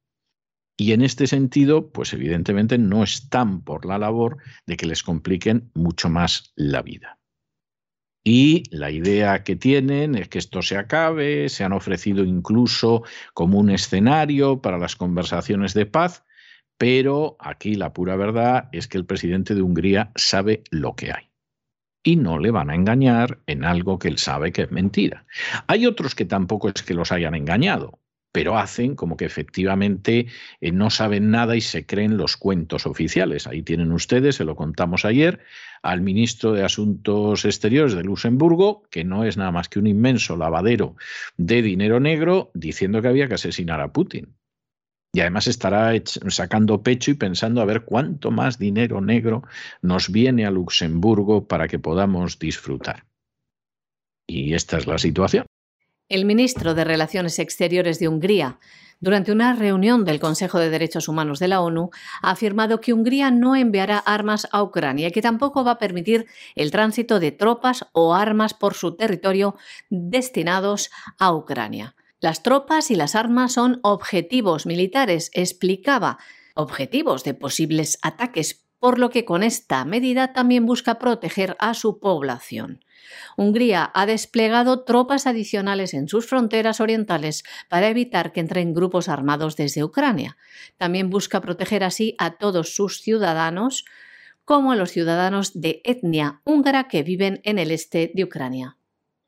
y 0.81 0.93
en 0.93 1.03
este 1.03 1.27
sentido, 1.27 1.91
pues 1.91 2.13
evidentemente 2.13 2.79
no 2.79 3.03
están 3.03 3.63
por 3.63 3.85
la 3.85 3.99
labor 3.99 4.39
de 4.65 4.77
que 4.77 4.87
les 4.87 5.03
compliquen 5.03 5.73
mucho 5.75 6.09
más 6.09 6.53
la 6.55 6.83
vida. 6.83 7.19
Y 8.23 8.63
la 8.71 8.93
idea 8.93 9.43
que 9.43 9.57
tienen 9.57 10.15
es 10.15 10.29
que 10.29 10.39
esto 10.39 10.63
se 10.63 10.77
acabe, 10.77 11.49
se 11.49 11.65
han 11.65 11.73
ofrecido 11.73 12.25
incluso 12.25 13.03
como 13.35 13.59
un 13.59 13.71
escenario 13.71 14.63
para 14.63 14.79
las 14.79 14.95
conversaciones 14.95 15.75
de 15.75 15.87
paz, 15.87 16.25
pero 16.79 17.37
aquí 17.41 17.75
la 17.75 17.93
pura 17.93 18.15
verdad 18.15 18.69
es 18.71 18.87
que 18.87 18.99
el 18.99 19.05
presidente 19.05 19.57
de 19.57 19.63
Hungría 19.63 20.13
sabe 20.15 20.63
lo 20.71 20.95
que 20.95 21.11
hay. 21.11 21.33
Y 22.05 22.15
no 22.15 22.39
le 22.39 22.53
van 22.53 22.71
a 22.71 22.77
engañar 22.77 23.41
en 23.47 23.65
algo 23.65 23.99
que 23.99 24.07
él 24.07 24.19
sabe 24.19 24.53
que 24.53 24.63
es 24.63 24.71
mentira. 24.71 25.27
Hay 25.67 25.87
otros 25.87 26.15
que 26.15 26.25
tampoco 26.25 26.69
es 26.69 26.85
que 26.85 26.95
los 26.95 27.11
hayan 27.11 27.35
engañado 27.35 27.98
pero 28.39 28.57
hacen 28.57 28.95
como 28.95 29.17
que 29.17 29.25
efectivamente 29.25 30.29
eh, 30.61 30.71
no 30.71 30.91
saben 30.91 31.33
nada 31.33 31.57
y 31.57 31.61
se 31.61 31.87
creen 31.87 32.17
los 32.17 32.37
cuentos 32.37 32.87
oficiales. 32.87 33.49
Ahí 33.49 33.63
tienen 33.63 33.91
ustedes, 33.91 34.37
se 34.37 34.45
lo 34.45 34.55
contamos 34.55 35.05
ayer, 35.05 35.41
al 35.83 36.03
ministro 36.03 36.53
de 36.53 36.63
Asuntos 36.63 37.45
Exteriores 37.45 37.97
de 37.97 38.05
Luxemburgo, 38.05 38.85
que 38.91 39.03
no 39.03 39.25
es 39.25 39.37
nada 39.37 39.51
más 39.51 39.69
que 39.69 39.81
un 39.81 39.89
inmenso 39.89 40.37
lavadero 40.37 40.95
de 41.37 41.63
dinero 41.63 41.99
negro, 41.99 42.53
diciendo 42.55 43.03
que 43.03 43.09
había 43.09 43.27
que 43.27 43.35
asesinar 43.35 43.81
a 43.81 43.93
Putin. 43.93 44.37
Y 45.13 45.19
además 45.19 45.49
estará 45.49 45.93
sacando 46.29 46.85
pecho 46.85 47.11
y 47.11 47.15
pensando 47.15 47.61
a 47.61 47.65
ver 47.65 47.85
cuánto 47.85 48.31
más 48.31 48.57
dinero 48.57 49.01
negro 49.01 49.43
nos 49.83 50.13
viene 50.13 50.47
a 50.47 50.53
Luxemburgo 50.53 51.49
para 51.49 51.67
que 51.67 51.81
podamos 51.81 52.39
disfrutar. 52.39 53.05
Y 54.29 54.55
esta 54.55 54.79
es 54.79 54.87
la 54.87 54.99
situación. 54.99 55.48
El 56.09 56.25
ministro 56.25 56.75
de 56.75 56.85
Relaciones 56.85 57.39
Exteriores 57.39 57.99
de 57.99 58.09
Hungría, 58.09 58.59
durante 58.99 59.31
una 59.31 59.53
reunión 59.53 60.07
del 60.07 60.21
Consejo 60.21 60.59
de 60.59 60.71
Derechos 60.71 61.07
Humanos 61.07 61.39
de 61.39 61.49
la 61.49 61.61
ONU, 61.61 61.91
ha 62.23 62.31
afirmado 62.31 62.81
que 62.81 62.95
Hungría 62.95 63.31
no 63.31 63.55
enviará 63.55 63.99
armas 63.99 64.49
a 64.51 64.63
Ucrania 64.63 65.09
y 65.09 65.13
que 65.13 65.21
tampoco 65.21 65.65
va 65.65 65.73
a 65.73 65.79
permitir 65.79 66.25
el 66.55 66.71
tránsito 66.71 67.21
de 67.21 67.31
tropas 67.31 67.85
o 67.93 68.15
armas 68.15 68.55
por 68.55 68.73
su 68.73 68.97
territorio 68.97 69.55
destinados 69.91 70.91
a 71.19 71.35
Ucrania. 71.35 71.95
Las 72.21 72.43
tropas 72.43 72.91
y 72.91 72.95
las 72.95 73.15
armas 73.15 73.53
son 73.53 73.79
objetivos 73.83 74.65
militares, 74.65 75.31
explicaba, 75.35 76.19
objetivos 76.55 77.23
de 77.23 77.35
posibles 77.35 77.99
ataques, 78.01 78.65
por 78.79 78.99
lo 78.99 79.11
que 79.11 79.27
con 79.27 79.43
esta 79.43 79.85
medida 79.85 80.33
también 80.33 80.65
busca 80.65 80.99
proteger 80.99 81.55
a 81.61 81.75
su 81.75 82.01
población. 82.01 82.81
Hungría 83.37 83.91
ha 83.95 84.07
desplegado 84.07 84.85
tropas 84.85 85.27
adicionales 85.27 85.95
en 85.95 86.09
sus 86.09 86.27
fronteras 86.27 86.81
orientales 86.81 87.45
para 87.69 87.89
evitar 87.89 88.33
que 88.33 88.41
entren 88.41 88.75
grupos 88.75 89.09
armados 89.09 89.57
desde 89.57 89.85
Ucrania. 89.85 90.37
También 90.77 91.11
busca 91.11 91.41
proteger 91.41 91.85
así 91.85 92.15
a 92.19 92.39
todos 92.39 92.75
sus 92.75 93.01
ciudadanos, 93.01 93.85
como 94.45 94.73
a 94.73 94.77
los 94.77 94.91
ciudadanos 94.91 95.61
de 95.61 95.83
etnia 95.85 96.41
húngara 96.45 96.89
que 96.89 97.03
viven 97.03 97.41
en 97.45 97.59
el 97.59 97.71
este 97.71 98.11
de 98.15 98.25
Ucrania. 98.25 98.79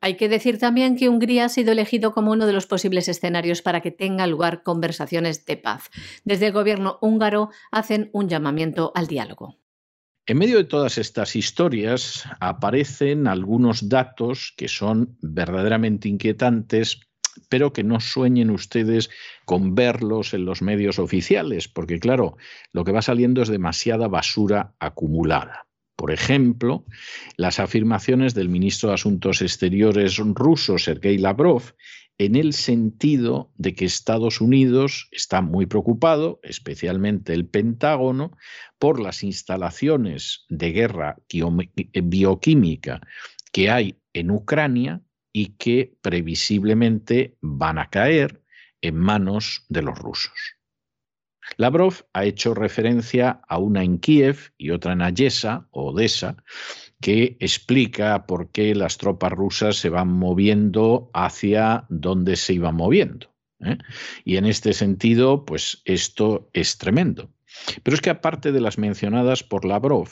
Hay 0.03 0.15
que 0.15 0.29
decir 0.29 0.57
también 0.57 0.97
que 0.97 1.09
Hungría 1.09 1.45
ha 1.45 1.49
sido 1.49 1.71
elegido 1.71 2.11
como 2.11 2.31
uno 2.31 2.47
de 2.47 2.53
los 2.53 2.65
posibles 2.65 3.07
escenarios 3.07 3.61
para 3.61 3.81
que 3.81 3.91
tenga 3.91 4.25
lugar 4.25 4.63
conversaciones 4.63 5.45
de 5.45 5.57
paz. 5.57 5.91
Desde 6.25 6.47
el 6.47 6.53
gobierno 6.53 6.97
húngaro 7.01 7.51
hacen 7.69 8.09
un 8.11 8.27
llamamiento 8.27 8.91
al 8.95 9.05
diálogo. 9.05 9.60
En 10.27 10.37
medio 10.37 10.57
de 10.57 10.63
todas 10.63 10.97
estas 10.97 11.35
historias 11.35 12.25
aparecen 12.39 13.27
algunos 13.27 13.89
datos 13.89 14.53
que 14.55 14.67
son 14.67 15.17
verdaderamente 15.21 16.07
inquietantes 16.07 16.99
pero 17.49 17.73
que 17.73 17.83
no 17.83 17.99
sueñen 17.99 18.49
ustedes 18.49 19.09
con 19.45 19.75
verlos 19.75 20.33
en 20.33 20.45
los 20.45 20.61
medios 20.61 20.99
oficiales, 20.99 21.67
porque 21.67 21.99
claro, 21.99 22.37
lo 22.71 22.83
que 22.83 22.91
va 22.91 23.01
saliendo 23.01 23.41
es 23.41 23.49
demasiada 23.49 24.07
basura 24.07 24.73
acumulada. 24.79 25.67
Por 25.95 26.11
ejemplo, 26.11 26.85
las 27.37 27.59
afirmaciones 27.59 28.33
del 28.33 28.49
ministro 28.49 28.89
de 28.89 28.95
Asuntos 28.95 29.41
Exteriores 29.41 30.17
ruso, 30.17 30.77
Sergei 30.77 31.17
Lavrov, 31.17 31.73
en 32.25 32.35
el 32.35 32.53
sentido 32.53 33.51
de 33.57 33.73
que 33.73 33.85
Estados 33.85 34.41
Unidos 34.41 35.07
está 35.11 35.41
muy 35.41 35.65
preocupado, 35.65 36.39
especialmente 36.43 37.33
el 37.33 37.47
Pentágono, 37.47 38.37
por 38.77 38.99
las 38.99 39.23
instalaciones 39.23 40.45
de 40.47 40.71
guerra 40.71 41.17
bioquímica 42.03 43.01
que 43.51 43.71
hay 43.71 43.97
en 44.13 44.29
Ucrania 44.29 45.01
y 45.33 45.53
que 45.55 45.95
previsiblemente 46.01 47.37
van 47.41 47.79
a 47.79 47.89
caer 47.89 48.43
en 48.81 48.97
manos 48.97 49.65
de 49.69 49.81
los 49.81 49.97
rusos. 49.97 50.57
Lavrov 51.57 52.05
ha 52.13 52.25
hecho 52.25 52.53
referencia 52.53 53.41
a 53.47 53.57
una 53.57 53.83
en 53.83 53.97
Kiev 53.97 54.53
y 54.59 54.69
otra 54.69 54.93
en 54.93 55.01
Ayesa 55.01 55.67
o 55.71 55.89
Odessa, 55.89 56.37
que 57.01 57.35
explica 57.39 58.25
por 58.25 58.49
qué 58.51 58.75
las 58.75 58.97
tropas 58.97 59.31
rusas 59.31 59.75
se 59.77 59.89
van 59.89 60.07
moviendo 60.07 61.09
hacia 61.13 61.85
donde 61.89 62.35
se 62.35 62.53
iban 62.53 62.75
moviendo. 62.75 63.33
¿eh? 63.59 63.77
Y 64.23 64.37
en 64.37 64.45
este 64.45 64.73
sentido, 64.73 65.43
pues 65.43 65.81
esto 65.85 66.49
es 66.53 66.77
tremendo. 66.77 67.29
Pero 67.83 67.95
es 67.95 68.01
que 68.01 68.11
aparte 68.11 68.51
de 68.51 68.61
las 68.61 68.77
mencionadas 68.77 69.43
por 69.43 69.65
Lavrov, 69.65 70.09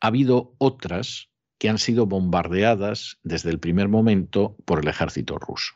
ha 0.00 0.06
habido 0.08 0.54
otras 0.58 1.30
que 1.58 1.68
han 1.68 1.78
sido 1.78 2.06
bombardeadas 2.06 3.18
desde 3.22 3.50
el 3.50 3.58
primer 3.58 3.88
momento 3.88 4.56
por 4.64 4.80
el 4.80 4.88
ejército 4.88 5.38
ruso. 5.38 5.74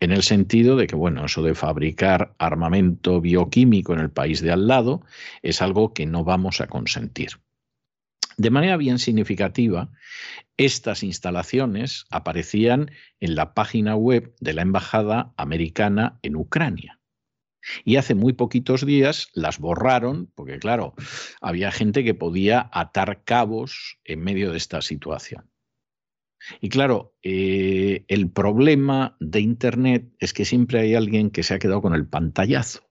En 0.00 0.12
el 0.12 0.22
sentido 0.22 0.76
de 0.76 0.86
que, 0.86 0.96
bueno, 0.96 1.24
eso 1.24 1.42
de 1.42 1.54
fabricar 1.54 2.34
armamento 2.38 3.20
bioquímico 3.20 3.92
en 3.92 4.00
el 4.00 4.10
país 4.10 4.40
de 4.40 4.52
al 4.52 4.66
lado 4.66 5.02
es 5.42 5.62
algo 5.62 5.94
que 5.94 6.06
no 6.06 6.24
vamos 6.24 6.60
a 6.60 6.66
consentir. 6.66 7.40
De 8.36 8.50
manera 8.50 8.76
bien 8.76 8.98
significativa, 8.98 9.90
estas 10.56 11.02
instalaciones 11.02 12.06
aparecían 12.10 12.90
en 13.20 13.34
la 13.34 13.54
página 13.54 13.96
web 13.96 14.34
de 14.40 14.54
la 14.54 14.62
Embajada 14.62 15.32
Americana 15.36 16.18
en 16.22 16.36
Ucrania. 16.36 17.00
Y 17.84 17.96
hace 17.96 18.14
muy 18.14 18.34
poquitos 18.34 18.84
días 18.84 19.28
las 19.32 19.58
borraron, 19.58 20.30
porque 20.34 20.58
claro, 20.58 20.94
había 21.40 21.72
gente 21.72 22.04
que 22.04 22.14
podía 22.14 22.68
atar 22.72 23.24
cabos 23.24 23.98
en 24.04 24.20
medio 24.20 24.50
de 24.50 24.58
esta 24.58 24.82
situación. 24.82 25.50
Y 26.60 26.68
claro, 26.68 27.14
eh, 27.22 28.04
el 28.08 28.30
problema 28.30 29.16
de 29.18 29.40
Internet 29.40 30.12
es 30.18 30.34
que 30.34 30.44
siempre 30.44 30.80
hay 30.80 30.94
alguien 30.94 31.30
que 31.30 31.42
se 31.42 31.54
ha 31.54 31.58
quedado 31.58 31.80
con 31.80 31.94
el 31.94 32.06
pantallazo. 32.06 32.83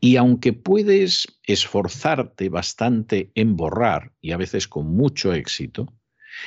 Y 0.00 0.16
aunque 0.16 0.52
puedes 0.52 1.26
esforzarte 1.44 2.48
bastante 2.48 3.30
en 3.34 3.56
borrar, 3.56 4.12
y 4.20 4.32
a 4.32 4.36
veces 4.36 4.68
con 4.68 4.86
mucho 4.86 5.32
éxito, 5.32 5.92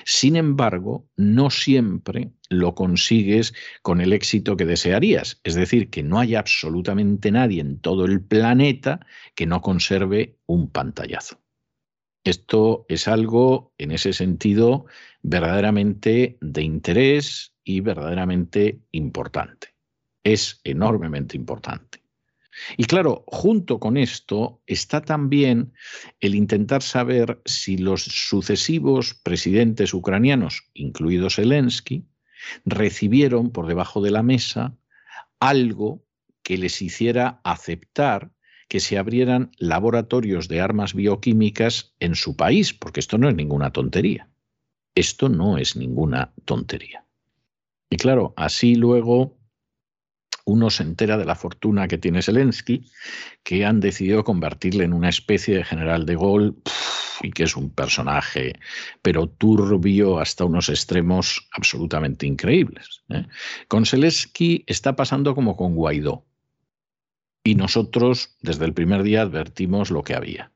sin 0.06 0.36
embargo, 0.36 1.08
no 1.18 1.50
siempre 1.50 2.32
lo 2.50 2.76
consigues 2.76 3.54
con 3.82 4.02
el 4.02 4.14
éxito 4.14 4.56
que 4.58 4.66
desearías. 4.66 5.40
Es 5.44 5.56
decir, 5.56 5.90
que 5.90 6.04
no 6.04 6.20
hay 6.20 6.36
absolutamente 6.36 7.32
nadie 7.32 7.62
en 7.62 7.80
todo 7.80 8.06
el 8.06 8.22
planeta 8.22 9.06
que 9.36 9.46
no 9.46 9.62
conserve 9.62 10.38
un 10.46 10.70
pantallazo. 10.70 11.40
Esto 12.24 12.86
es 12.88 13.08
algo, 13.08 13.74
en 13.78 13.92
ese 13.92 14.14
sentido, 14.14 14.86
verdaderamente 15.24 16.38
de 16.40 16.62
interés 16.62 17.54
y 17.64 17.82
verdaderamente 17.82 18.80
importante. 18.92 19.70
Es 20.24 20.62
enormemente 20.64 21.36
importante. 21.36 22.01
Y 22.78 22.86
claro, 22.86 23.24
junto 23.28 23.80
con 23.80 23.98
esto 23.98 24.62
está 24.68 25.02
también 25.02 25.74
el 26.20 26.36
intentar 26.36 26.82
saber 26.82 27.42
si 27.46 27.78
los 27.78 28.04
sucesivos 28.04 29.14
presidentes 29.14 29.94
ucranianos, 29.94 30.70
incluido 30.74 31.30
Zelensky, 31.30 32.06
recibieron 32.66 33.52
por 33.52 33.68
debajo 33.68 34.02
de 34.02 34.12
la 34.12 34.24
mesa 34.24 34.78
algo 35.40 36.06
que 36.44 36.58
les 36.58 36.82
hiciera 36.82 37.40
aceptar 37.44 38.32
que 38.68 38.80
se 38.80 38.98
abrieran 38.98 39.52
laboratorios 39.58 40.48
de 40.48 40.62
armas 40.62 40.94
bioquímicas 40.94 41.94
en 42.00 42.16
su 42.16 42.38
país, 42.38 42.74
porque 42.74 43.02
esto 43.02 43.18
no 43.18 43.28
es 43.28 43.36
ninguna 43.36 43.72
tontería. 43.72 44.30
Esto 44.96 45.28
no 45.28 45.58
es 45.58 45.76
ninguna 45.76 46.34
tontería. 46.46 47.06
Y 47.90 47.98
claro, 47.98 48.34
así 48.38 48.76
luego 48.76 49.41
uno 50.46 50.70
se 50.70 50.84
entera 50.84 51.18
de 51.18 51.26
la 51.26 51.36
fortuna 51.36 51.88
que 51.88 51.98
tiene 51.98 52.22
Zelensky, 52.22 52.86
que 53.44 53.66
han 53.66 53.80
decidido 53.80 54.24
convertirle 54.24 54.84
en 54.84 54.94
una 54.94 55.10
especie 55.10 55.58
de 55.58 55.64
general 55.64 56.06
de 56.06 56.16
Gaulle 56.16 56.54
y 57.22 57.32
que 57.32 57.44
es 57.44 57.56
un 57.56 57.70
personaje, 57.70 58.54
pero 59.02 59.28
turbio 59.28 60.20
hasta 60.20 60.46
unos 60.46 60.70
extremos 60.70 61.48
absolutamente 61.52 62.26
increíbles. 62.26 63.04
¿eh? 63.10 63.28
Con 63.68 63.86
Zelensky 63.86 64.64
está 64.68 64.96
pasando 64.96 65.36
como 65.36 65.56
con 65.56 65.76
Guaidó. 65.76 66.26
Y 67.44 67.56
nosotros 67.56 68.36
desde 68.42 68.66
el 68.66 68.74
primer 68.74 69.04
día 69.04 69.24
advertimos 69.24 69.90
lo 69.90 70.04
que 70.04 70.16
había 70.16 70.52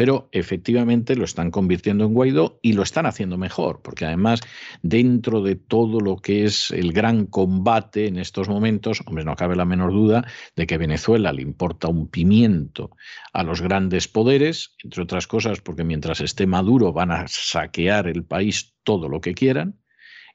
pero 0.00 0.30
efectivamente 0.32 1.14
lo 1.14 1.26
están 1.26 1.50
convirtiendo 1.50 2.06
en 2.06 2.14
Guaidó 2.14 2.58
y 2.62 2.72
lo 2.72 2.82
están 2.82 3.04
haciendo 3.04 3.36
mejor, 3.36 3.82
porque 3.82 4.06
además 4.06 4.40
dentro 4.80 5.42
de 5.42 5.56
todo 5.56 6.00
lo 6.00 6.16
que 6.16 6.46
es 6.46 6.70
el 6.70 6.94
gran 6.94 7.26
combate 7.26 8.06
en 8.06 8.16
estos 8.16 8.48
momentos, 8.48 9.02
hombre, 9.04 9.26
no 9.26 9.36
cabe 9.36 9.56
la 9.56 9.66
menor 9.66 9.92
duda 9.92 10.26
de 10.56 10.66
que 10.66 10.78
Venezuela 10.78 11.34
le 11.34 11.42
importa 11.42 11.88
un 11.88 12.08
pimiento 12.08 12.96
a 13.34 13.42
los 13.42 13.60
grandes 13.60 14.08
poderes, 14.08 14.74
entre 14.82 15.02
otras 15.02 15.26
cosas 15.26 15.60
porque 15.60 15.84
mientras 15.84 16.22
esté 16.22 16.46
Maduro 16.46 16.94
van 16.94 17.10
a 17.10 17.26
saquear 17.28 18.08
el 18.08 18.24
país 18.24 18.72
todo 18.84 19.06
lo 19.06 19.20
que 19.20 19.34
quieran, 19.34 19.79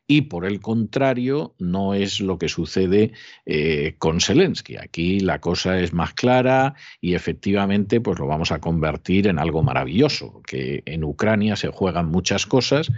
y 0.08 0.22
por 0.22 0.46
el 0.46 0.60
contrario 0.60 1.56
no 1.58 1.94
es 1.94 2.22
lo 2.22 2.38
que 2.38 2.48
sucede 2.48 3.14
eh, 3.46 3.96
con 3.98 4.22
Zelensky. 4.22 4.78
Aquí 4.78 5.20
la 5.20 5.40
cosa 5.40 5.80
es 5.80 5.94
más 5.94 6.14
clara 6.14 6.76
y 7.02 7.16
efectivamente 7.16 8.00
pues 8.02 8.20
lo 8.20 8.28
vamos 8.28 8.52
a 8.52 8.60
convertir 8.60 9.28
en 9.28 9.40
algo 9.40 9.64
maravilloso, 9.64 10.42
que 10.46 10.84
en 10.86 11.04
Ucrania 11.04 11.56
se 11.56 11.70
juegan 11.70 12.08
muchas 12.08 12.46
cosas, 12.46 12.92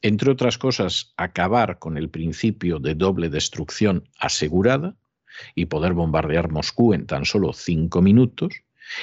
entre 0.00 0.30
otras 0.30 0.56
cosas 0.56 1.12
acabar 1.16 1.78
con 1.78 1.98
el 1.98 2.08
principio 2.08 2.78
de 2.78 2.94
doble 2.94 3.28
destrucción 3.28 4.08
asegurada 4.18 4.96
y 5.54 5.66
poder 5.66 5.92
bombardear 5.92 6.50
Moscú 6.50 6.94
en 6.94 7.06
tan 7.06 7.24
solo 7.24 7.52
cinco 7.52 8.00
minutos 8.00 8.54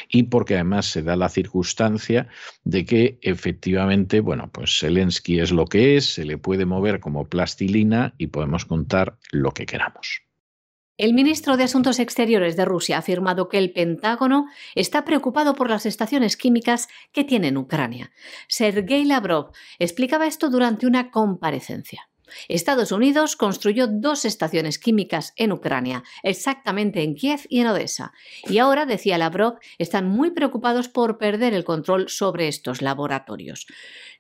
y 0.10 0.24
porque 0.24 0.56
además 0.56 0.86
se 0.86 1.04
da 1.04 1.16
la 1.16 1.30
circunstancia 1.30 2.28
de 2.64 2.86
que 2.86 3.20
efectivamente, 3.22 4.20
bueno, 4.20 4.50
pues 4.52 4.78
Zelensky 4.80 5.40
es 5.40 5.52
lo 5.52 5.66
que 5.66 5.98
es, 5.98 6.14
se 6.14 6.26
le 6.26 6.38
puede 6.38 6.66
mover 6.66 7.00
como 7.00 7.28
plastilina 7.28 8.14
y 8.18 8.28
podemos 8.28 8.66
contar 8.66 9.18
lo 9.32 9.52
que 9.52 9.66
queramos. 9.66 10.22
El 10.98 11.16
ministro 11.16 11.58
de 11.58 11.64
Asuntos 11.64 11.98
Exteriores 11.98 12.56
de 12.56 12.64
Rusia 12.64 12.98
ha 12.98 13.00
afirmado 13.00 13.50
que 13.50 13.58
el 13.58 13.74
Pentágono 13.74 14.46
está 14.76 15.04
preocupado 15.04 15.56
por 15.56 15.68
las 15.68 15.88
estaciones 15.88 16.38
químicas 16.38 16.90
que 17.12 17.24
tiene 17.24 17.48
en 17.48 17.58
Ucrania. 17.58 18.12
Sergei 18.48 19.04
Lavrov 19.06 19.52
explicaba 19.80 20.28
esto 20.28 20.52
durante 20.52 20.86
una 20.86 21.10
comparecencia. 21.10 22.11
Estados 22.48 22.92
Unidos 22.92 23.36
construyó 23.36 23.88
dos 23.88 24.26
estaciones 24.26 24.80
químicas 24.80 25.34
en 25.36 25.52
Ucrania, 25.52 26.04
exactamente 26.24 27.04
en 27.04 27.16
Kiev 27.16 27.42
y 27.50 27.60
en 27.60 27.68
Odessa. 27.68 28.14
Y 28.48 28.58
ahora, 28.60 28.86
decía 28.86 29.18
Lavrov, 29.18 29.60
están 29.78 30.08
muy 30.08 30.32
preocupados 30.32 30.88
por 30.88 31.18
perder 31.18 31.54
el 31.54 31.64
control 31.64 32.10
sobre 32.10 32.48
estos 32.48 32.82
laboratorios. 32.82 33.68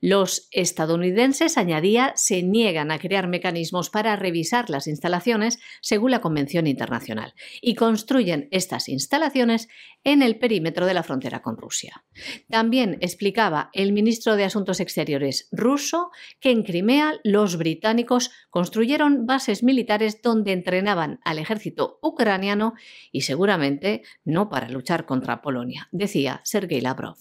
Los 0.01 0.47
estadounidenses, 0.51 1.57
añadía, 1.57 2.13
se 2.15 2.41
niegan 2.41 2.91
a 2.91 2.97
crear 2.97 3.27
mecanismos 3.27 3.91
para 3.91 4.15
revisar 4.15 4.69
las 4.69 4.87
instalaciones 4.87 5.59
según 5.79 6.09
la 6.09 6.21
Convención 6.21 6.65
Internacional 6.65 7.35
y 7.61 7.75
construyen 7.75 8.47
estas 8.51 8.89
instalaciones 8.89 9.69
en 10.03 10.23
el 10.23 10.39
perímetro 10.39 10.87
de 10.87 10.95
la 10.95 11.03
frontera 11.03 11.43
con 11.43 11.57
Rusia. 11.57 12.03
También 12.49 12.97
explicaba 13.01 13.69
el 13.73 13.93
ministro 13.93 14.35
de 14.35 14.43
Asuntos 14.43 14.79
Exteriores 14.79 15.47
ruso 15.51 16.09
que 16.39 16.49
en 16.49 16.63
Crimea 16.63 17.19
los 17.23 17.57
británicos 17.57 18.00
construyeron 18.05 19.25
bases 19.25 19.63
militares 19.63 20.21
donde 20.21 20.53
entrenaban 20.53 21.19
al 21.23 21.39
ejército 21.39 21.99
ucraniano 22.01 22.73
y 23.11 23.21
seguramente 23.21 24.03
no 24.23 24.49
para 24.49 24.69
luchar 24.69 25.05
contra 25.05 25.41
Polonia, 25.41 25.87
decía 25.91 26.41
Sergei 26.43 26.81
Lavrov. 26.81 27.17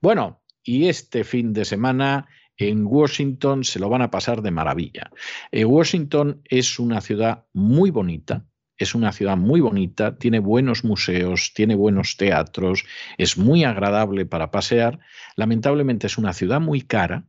Bueno, 0.00 0.42
y 0.62 0.88
este 0.88 1.24
fin 1.24 1.52
de 1.52 1.64
semana 1.64 2.28
en 2.56 2.86
Washington 2.86 3.64
se 3.64 3.78
lo 3.78 3.88
van 3.88 4.02
a 4.02 4.10
pasar 4.10 4.42
de 4.42 4.50
maravilla. 4.50 5.10
Eh, 5.50 5.64
Washington 5.64 6.42
es 6.44 6.78
una 6.78 7.00
ciudad 7.00 7.46
muy 7.52 7.90
bonita, 7.90 8.46
es 8.76 8.94
una 8.94 9.12
ciudad 9.12 9.36
muy 9.36 9.60
bonita, 9.60 10.18
tiene 10.18 10.38
buenos 10.38 10.84
museos, 10.84 11.52
tiene 11.54 11.74
buenos 11.74 12.16
teatros, 12.16 12.84
es 13.18 13.38
muy 13.38 13.64
agradable 13.64 14.26
para 14.26 14.50
pasear. 14.50 14.98
Lamentablemente 15.36 16.06
es 16.06 16.18
una 16.18 16.32
ciudad 16.32 16.60
muy 16.60 16.82
cara 16.82 17.26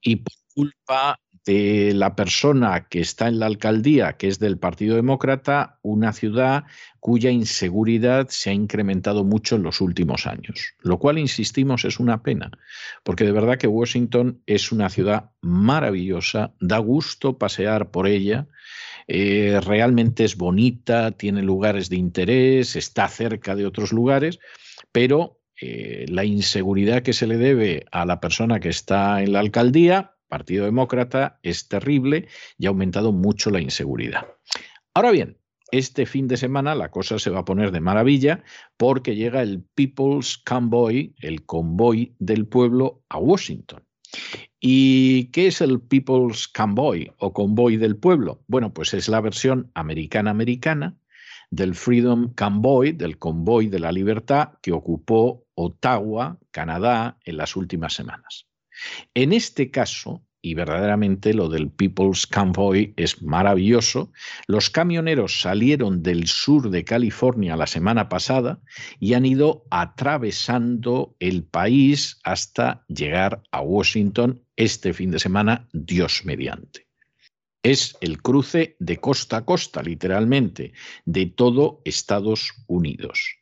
y 0.00 0.16
por 0.16 0.32
culpa 0.54 1.18
de 1.46 1.92
la 1.94 2.16
persona 2.16 2.86
que 2.88 3.00
está 3.00 3.28
en 3.28 3.38
la 3.38 3.46
alcaldía, 3.46 4.14
que 4.14 4.28
es 4.28 4.38
del 4.38 4.58
Partido 4.58 4.96
Demócrata, 4.96 5.78
una 5.82 6.12
ciudad 6.12 6.64
cuya 7.00 7.30
inseguridad 7.30 8.28
se 8.30 8.50
ha 8.50 8.52
incrementado 8.54 9.24
mucho 9.24 9.56
en 9.56 9.62
los 9.62 9.82
últimos 9.82 10.26
años. 10.26 10.74
Lo 10.80 10.98
cual, 10.98 11.18
insistimos, 11.18 11.84
es 11.84 12.00
una 12.00 12.22
pena, 12.22 12.50
porque 13.02 13.24
de 13.24 13.32
verdad 13.32 13.58
que 13.58 13.66
Washington 13.66 14.40
es 14.46 14.72
una 14.72 14.88
ciudad 14.88 15.30
maravillosa, 15.42 16.54
da 16.60 16.78
gusto 16.78 17.36
pasear 17.36 17.90
por 17.90 18.06
ella, 18.06 18.46
eh, 19.06 19.60
realmente 19.62 20.24
es 20.24 20.36
bonita, 20.36 21.10
tiene 21.10 21.42
lugares 21.42 21.90
de 21.90 21.96
interés, 21.96 22.74
está 22.74 23.08
cerca 23.08 23.54
de 23.54 23.66
otros 23.66 23.92
lugares, 23.92 24.38
pero 24.92 25.40
eh, 25.60 26.06
la 26.08 26.24
inseguridad 26.24 27.02
que 27.02 27.12
se 27.12 27.26
le 27.26 27.36
debe 27.36 27.84
a 27.92 28.06
la 28.06 28.20
persona 28.20 28.60
que 28.60 28.70
está 28.70 29.22
en 29.22 29.32
la 29.34 29.40
alcaldía, 29.40 30.13
Partido 30.28 30.64
Demócrata, 30.64 31.38
es 31.42 31.68
terrible 31.68 32.28
y 32.58 32.66
ha 32.66 32.70
aumentado 32.70 33.12
mucho 33.12 33.50
la 33.50 33.60
inseguridad. 33.60 34.26
Ahora 34.94 35.10
bien, 35.10 35.38
este 35.70 36.06
fin 36.06 36.28
de 36.28 36.36
semana 36.36 36.74
la 36.74 36.90
cosa 36.90 37.18
se 37.18 37.30
va 37.30 37.40
a 37.40 37.44
poner 37.44 37.72
de 37.72 37.80
maravilla 37.80 38.44
porque 38.76 39.16
llega 39.16 39.42
el 39.42 39.64
People's 39.74 40.38
Convoy, 40.38 41.14
el 41.20 41.44
convoy 41.46 42.14
del 42.18 42.46
pueblo, 42.46 43.02
a 43.08 43.18
Washington. 43.18 43.82
¿Y 44.60 45.32
qué 45.32 45.48
es 45.48 45.60
el 45.60 45.80
People's 45.80 46.48
Convoy 46.48 47.10
o 47.18 47.32
convoy 47.32 47.76
del 47.76 47.96
pueblo? 47.96 48.44
Bueno, 48.46 48.72
pues 48.72 48.94
es 48.94 49.08
la 49.08 49.20
versión 49.20 49.70
americana-americana 49.74 50.96
del 51.50 51.74
Freedom 51.74 52.32
Convoy, 52.34 52.92
del 52.92 53.18
convoy 53.18 53.68
de 53.68 53.78
la 53.78 53.92
libertad 53.92 54.54
que 54.62 54.72
ocupó 54.72 55.46
Ottawa, 55.54 56.38
Canadá, 56.50 57.18
en 57.24 57.36
las 57.36 57.56
últimas 57.56 57.94
semanas. 57.94 58.46
En 59.14 59.32
este 59.32 59.70
caso, 59.70 60.22
y 60.44 60.52
verdaderamente 60.52 61.32
lo 61.32 61.48
del 61.48 61.70
People's 61.70 62.26
Convoy 62.26 62.92
es 62.98 63.22
maravilloso. 63.22 64.12
Los 64.46 64.68
camioneros 64.68 65.40
salieron 65.40 66.02
del 66.02 66.26
sur 66.26 66.68
de 66.68 66.84
California 66.84 67.56
la 67.56 67.66
semana 67.66 68.10
pasada 68.10 68.60
y 69.00 69.14
han 69.14 69.24
ido 69.24 69.64
atravesando 69.70 71.16
el 71.18 71.44
país 71.44 72.20
hasta 72.24 72.84
llegar 72.88 73.42
a 73.52 73.62
Washington 73.62 74.42
este 74.54 74.92
fin 74.92 75.10
de 75.10 75.18
semana, 75.18 75.66
Dios 75.72 76.26
mediante. 76.26 76.88
Es 77.62 77.96
el 78.02 78.20
cruce 78.20 78.76
de 78.78 78.98
costa 78.98 79.38
a 79.38 79.44
costa, 79.46 79.82
literalmente, 79.82 80.74
de 81.06 81.24
todo 81.24 81.80
Estados 81.86 82.52
Unidos. 82.66 83.38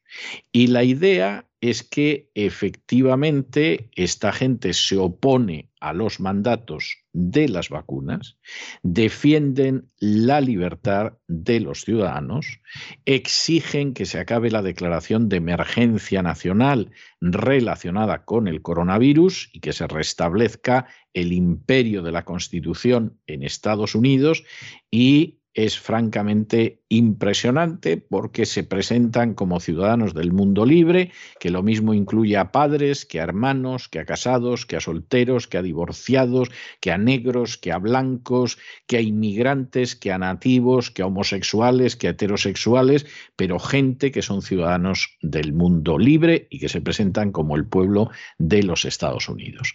Y 0.52 0.68
la 0.68 0.84
idea 0.84 1.46
es 1.62 1.84
que 1.84 2.28
efectivamente 2.34 3.88
esta 3.94 4.32
gente 4.32 4.74
se 4.74 4.98
opone 4.98 5.70
a 5.80 5.92
los 5.92 6.18
mandatos 6.18 6.98
de 7.12 7.48
las 7.48 7.68
vacunas, 7.68 8.36
defienden 8.82 9.86
la 10.00 10.40
libertad 10.40 11.14
de 11.28 11.60
los 11.60 11.84
ciudadanos, 11.84 12.60
exigen 13.04 13.94
que 13.94 14.06
se 14.06 14.18
acabe 14.18 14.50
la 14.50 14.62
declaración 14.62 15.28
de 15.28 15.36
emergencia 15.36 16.20
nacional 16.22 16.90
relacionada 17.20 18.24
con 18.24 18.48
el 18.48 18.60
coronavirus 18.60 19.48
y 19.52 19.60
que 19.60 19.72
se 19.72 19.86
restablezca 19.86 20.86
el 21.14 21.32
imperio 21.32 22.02
de 22.02 22.10
la 22.10 22.24
Constitución 22.24 23.20
en 23.28 23.44
Estados 23.44 23.94
Unidos 23.94 24.42
y 24.90 25.41
es 25.54 25.78
francamente 25.78 26.80
impresionante 26.88 27.96
porque 27.96 28.46
se 28.46 28.64
presentan 28.64 29.34
como 29.34 29.60
ciudadanos 29.60 30.14
del 30.14 30.32
mundo 30.32 30.64
libre, 30.64 31.10
que 31.40 31.50
lo 31.50 31.62
mismo 31.62 31.94
incluye 31.94 32.36
a 32.36 32.52
padres, 32.52 33.06
que 33.06 33.20
a 33.20 33.24
hermanos, 33.24 33.88
que 33.88 33.98
a 33.98 34.04
casados, 34.04 34.66
que 34.66 34.76
a 34.76 34.80
solteros, 34.80 35.48
que 35.48 35.58
a 35.58 35.62
divorciados, 35.62 36.50
que 36.80 36.90
a 36.90 36.98
negros, 36.98 37.56
que 37.56 37.72
a 37.72 37.78
blancos, 37.78 38.58
que 38.86 38.98
a 38.98 39.00
inmigrantes, 39.00 39.96
que 39.96 40.12
a 40.12 40.18
nativos, 40.18 40.90
que 40.90 41.02
a 41.02 41.06
homosexuales, 41.06 41.96
que 41.96 42.08
a 42.08 42.10
heterosexuales, 42.10 43.06
pero 43.36 43.58
gente 43.58 44.10
que 44.10 44.22
son 44.22 44.42
ciudadanos 44.42 45.16
del 45.22 45.52
mundo 45.52 45.98
libre 45.98 46.46
y 46.50 46.58
que 46.58 46.68
se 46.68 46.80
presentan 46.80 47.32
como 47.32 47.56
el 47.56 47.66
pueblo 47.66 48.10
de 48.38 48.62
los 48.62 48.84
Estados 48.84 49.28
Unidos. 49.28 49.72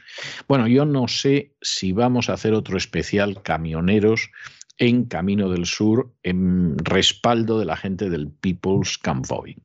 Bueno, 0.48 0.68
yo 0.68 0.86
no 0.86 1.08
sé 1.08 1.56
si 1.62 1.94
vamos 1.94 2.30
a 2.30 2.34
hacer 2.34 2.54
otro 2.54 2.78
especial 2.78 3.42
camioneros 3.42 4.30
en 4.78 5.06
Camino 5.06 5.50
del 5.50 5.66
Sur 5.66 6.14
en 6.24 6.78
respaldo 6.78 7.60
de 7.60 7.66
la 7.66 7.78
gente 7.78 8.10
del 8.10 8.30
People's 8.30 8.98
Convoy. 8.98 9.58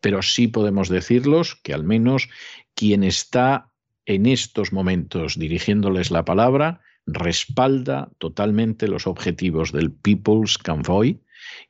Pero 0.00 0.22
sí 0.22 0.48
podemos 0.48 0.88
decirlos 0.88 1.56
que 1.56 1.74
al 1.74 1.84
menos 1.84 2.28
quien 2.74 3.04
está 3.04 3.72
en 4.06 4.26
estos 4.26 4.72
momentos 4.72 5.38
dirigiéndoles 5.38 6.10
la 6.10 6.24
palabra 6.24 6.80
respalda 7.06 8.10
totalmente 8.18 8.88
los 8.88 9.06
objetivos 9.06 9.72
del 9.72 9.92
People's 9.92 10.58
Convoy 10.58 11.20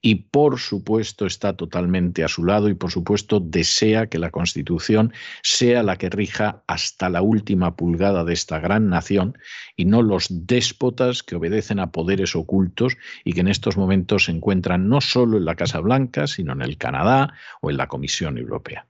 y 0.01 0.17
por 0.17 0.59
supuesto 0.59 1.27
está 1.27 1.57
totalmente 1.57 2.25
a 2.25 2.29
su 2.29 2.45
lado 2.45 2.69
y 2.69 2.75
por 2.75 2.91
supuesto 2.91 3.41
desea 3.41 4.07
que 4.07 4.19
la 4.19 4.31
Constitución 4.31 5.13
sea 5.43 5.83
la 5.83 5.97
que 5.97 6.11
rija 6.11 6.63
hasta 6.67 7.09
la 7.11 7.23
última 7.23 7.77
pulgada 7.77 8.25
de 8.25 8.33
esta 8.33 8.59
gran 8.59 8.89
nación 8.89 9.37
y 9.77 9.85
no 9.85 10.03
los 10.03 10.29
déspotas 10.31 11.23
que 11.23 11.37
obedecen 11.37 11.81
a 11.81 11.93
poderes 11.93 12.37
ocultos 12.37 12.97
y 13.25 13.33
que 13.33 13.41
en 13.41 13.49
estos 13.49 13.77
momentos 13.77 14.25
se 14.25 14.33
encuentran 14.33 14.89
no 14.89 15.01
solo 15.01 15.37
en 15.37 15.45
la 15.45 15.55
Casa 15.55 15.81
Blanca, 15.81 16.27
sino 16.27 16.53
en 16.53 16.63
el 16.63 16.79
Canadá 16.79 17.35
o 17.61 17.71
en 17.71 17.77
la 17.77 17.89
Comisión 17.89 18.39
Europea. 18.39 18.87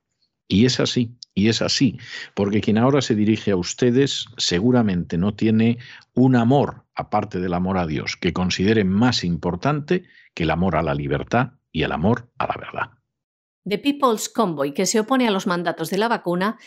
Y 0.48 0.64
es 0.64 0.80
así, 0.80 1.17
y 1.38 1.48
es 1.48 1.62
así, 1.62 1.98
porque 2.34 2.60
quien 2.60 2.78
ahora 2.78 3.00
se 3.00 3.14
dirige 3.14 3.52
a 3.52 3.56
ustedes 3.56 4.26
seguramente 4.36 5.16
no 5.18 5.34
tiene 5.34 5.78
un 6.14 6.34
amor, 6.34 6.84
aparte 6.96 7.38
del 7.38 7.54
amor 7.54 7.78
a 7.78 7.86
Dios, 7.86 8.16
que 8.16 8.32
considere 8.32 8.82
más 8.82 9.22
importante 9.22 10.04
que 10.34 10.42
el 10.42 10.50
amor 10.50 10.74
a 10.74 10.82
la 10.82 10.94
libertad 10.94 11.52
y 11.70 11.84
el 11.84 11.92
amor 11.92 12.28
a 12.38 12.48
la 12.48 12.56
verdad. 12.58 12.90
The 13.64 13.78
People's 13.78 14.28
Convoy, 14.28 14.74
que 14.74 14.86
se 14.86 14.98
opone 14.98 15.28
a 15.28 15.30
los 15.30 15.46
mandatos 15.46 15.90
de 15.90 15.98
la 15.98 16.08
vacuna, 16.08 16.58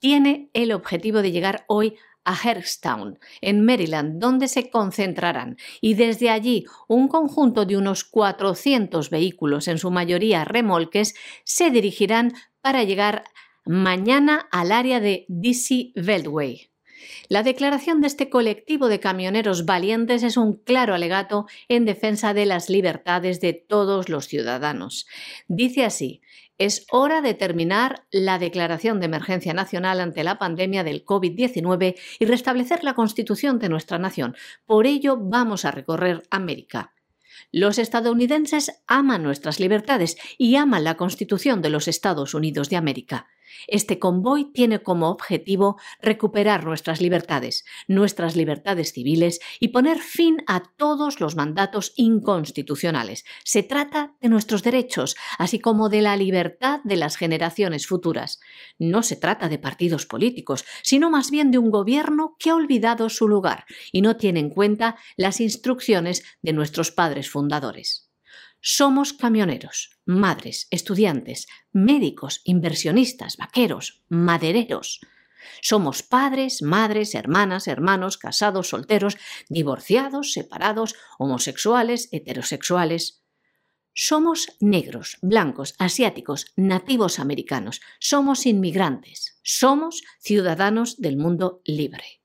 tiene 0.00 0.50
el 0.54 0.72
objetivo 0.72 1.22
de 1.22 1.30
llegar 1.30 1.64
hoy 1.68 1.94
a 2.24 2.34
Herstown, 2.34 3.20
en 3.40 3.64
Maryland, 3.64 4.20
donde 4.20 4.48
se 4.48 4.68
concentrarán, 4.70 5.56
y 5.80 5.94
desde 5.94 6.30
allí 6.30 6.64
un 6.88 7.06
conjunto 7.06 7.64
de 7.64 7.76
unos 7.76 8.02
400 8.02 9.08
vehículos, 9.10 9.68
en 9.68 9.78
su 9.78 9.92
mayoría 9.92 10.44
remolques, 10.44 11.14
se 11.44 11.70
dirigirán 11.70 12.32
para 12.60 12.82
llegar 12.82 13.22
mañana 13.66 14.48
al 14.50 14.72
área 14.72 15.00
de 15.00 15.26
DC 15.28 15.92
Beltway. 15.96 16.70
La 17.28 17.42
declaración 17.42 18.00
de 18.00 18.06
este 18.06 18.30
colectivo 18.30 18.88
de 18.88 19.00
camioneros 19.00 19.66
valientes 19.66 20.22
es 20.22 20.36
un 20.36 20.54
claro 20.54 20.94
alegato 20.94 21.46
en 21.68 21.84
defensa 21.84 22.32
de 22.34 22.46
las 22.46 22.70
libertades 22.70 23.40
de 23.40 23.52
todos 23.52 24.08
los 24.08 24.28
ciudadanos. 24.28 25.06
Dice 25.48 25.84
así, 25.84 26.22
es 26.58 26.86
hora 26.90 27.20
de 27.20 27.34
terminar 27.34 28.06
la 28.10 28.38
declaración 28.38 28.98
de 29.00 29.06
emergencia 29.06 29.52
nacional 29.52 30.00
ante 30.00 30.24
la 30.24 30.38
pandemia 30.38 30.84
del 30.84 31.04
COVID-19 31.04 31.96
y 32.18 32.24
restablecer 32.24 32.82
la 32.82 32.94
constitución 32.94 33.58
de 33.58 33.68
nuestra 33.68 33.98
nación. 33.98 34.36
Por 34.64 34.86
ello 34.86 35.18
vamos 35.20 35.64
a 35.64 35.70
recorrer 35.70 36.22
América. 36.30 36.94
Los 37.52 37.78
estadounidenses 37.78 38.82
aman 38.86 39.22
nuestras 39.22 39.60
libertades 39.60 40.16
y 40.38 40.56
aman 40.56 40.84
la 40.84 40.96
Constitución 40.96 41.60
de 41.60 41.70
los 41.70 41.88
Estados 41.88 42.32
Unidos 42.32 42.70
de 42.70 42.76
América. 42.76 43.26
Este 43.66 43.98
convoy 43.98 44.52
tiene 44.52 44.82
como 44.82 45.10
objetivo 45.10 45.78
recuperar 46.00 46.64
nuestras 46.64 47.00
libertades, 47.00 47.64
nuestras 47.88 48.36
libertades 48.36 48.92
civiles 48.92 49.40
y 49.60 49.68
poner 49.68 49.98
fin 49.98 50.38
a 50.46 50.62
todos 50.76 51.20
los 51.20 51.36
mandatos 51.36 51.92
inconstitucionales. 51.96 53.24
Se 53.44 53.62
trata 53.62 54.14
de 54.20 54.28
nuestros 54.28 54.62
derechos, 54.62 55.16
así 55.38 55.58
como 55.58 55.88
de 55.88 56.02
la 56.02 56.16
libertad 56.16 56.80
de 56.84 56.96
las 56.96 57.16
generaciones 57.16 57.86
futuras. 57.86 58.40
No 58.78 59.02
se 59.02 59.16
trata 59.16 59.48
de 59.48 59.58
partidos 59.58 60.06
políticos, 60.06 60.64
sino 60.82 61.10
más 61.10 61.30
bien 61.30 61.50
de 61.50 61.58
un 61.58 61.70
gobierno 61.70 62.36
que 62.38 62.50
ha 62.50 62.54
olvidado 62.54 63.08
su 63.08 63.28
lugar 63.28 63.64
y 63.92 64.02
no 64.02 64.16
tiene 64.16 64.40
en 64.40 64.50
cuenta 64.50 64.96
las 65.16 65.40
instrucciones 65.40 66.22
de 66.42 66.52
nuestros 66.52 66.90
padres 66.90 67.30
fundadores. 67.30 68.05
Somos 68.68 69.12
camioneros, 69.12 69.96
madres, 70.06 70.66
estudiantes, 70.72 71.46
médicos, 71.72 72.40
inversionistas, 72.42 73.36
vaqueros, 73.36 74.02
madereros. 74.08 74.98
Somos 75.62 76.02
padres, 76.02 76.62
madres, 76.62 77.14
hermanas, 77.14 77.68
hermanos, 77.68 78.18
casados, 78.18 78.70
solteros, 78.70 79.18
divorciados, 79.48 80.32
separados, 80.32 80.96
homosexuales, 81.16 82.08
heterosexuales. 82.10 83.22
Somos 83.94 84.48
negros, 84.58 85.18
blancos, 85.22 85.76
asiáticos, 85.78 86.46
nativos 86.56 87.20
americanos. 87.20 87.80
Somos 88.00 88.46
inmigrantes. 88.46 89.38
Somos 89.44 90.02
ciudadanos 90.18 90.96
del 90.96 91.16
mundo 91.16 91.62
libre. 91.64 92.20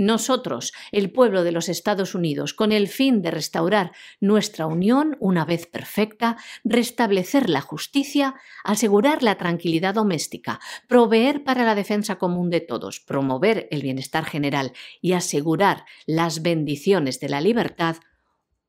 Nosotros, 0.00 0.72
el 0.90 1.12
pueblo 1.12 1.44
de 1.44 1.52
los 1.52 1.68
Estados 1.68 2.14
Unidos, 2.14 2.54
con 2.54 2.72
el 2.72 2.88
fin 2.88 3.22
de 3.22 3.30
restaurar 3.30 3.92
nuestra 4.18 4.66
unión 4.66 5.16
una 5.20 5.44
vez 5.44 5.66
perfecta, 5.66 6.38
restablecer 6.64 7.48
la 7.48 7.60
justicia, 7.60 8.34
asegurar 8.64 9.22
la 9.22 9.36
tranquilidad 9.36 9.94
doméstica, 9.94 10.58
proveer 10.88 11.44
para 11.44 11.64
la 11.64 11.74
defensa 11.74 12.16
común 12.16 12.50
de 12.50 12.60
todos, 12.60 12.98
promover 13.00 13.68
el 13.70 13.82
bienestar 13.82 14.24
general 14.24 14.72
y 15.00 15.12
asegurar 15.12 15.84
las 16.06 16.42
bendiciones 16.42 17.20
de 17.20 17.28
la 17.28 17.40
libertad, 17.40 17.96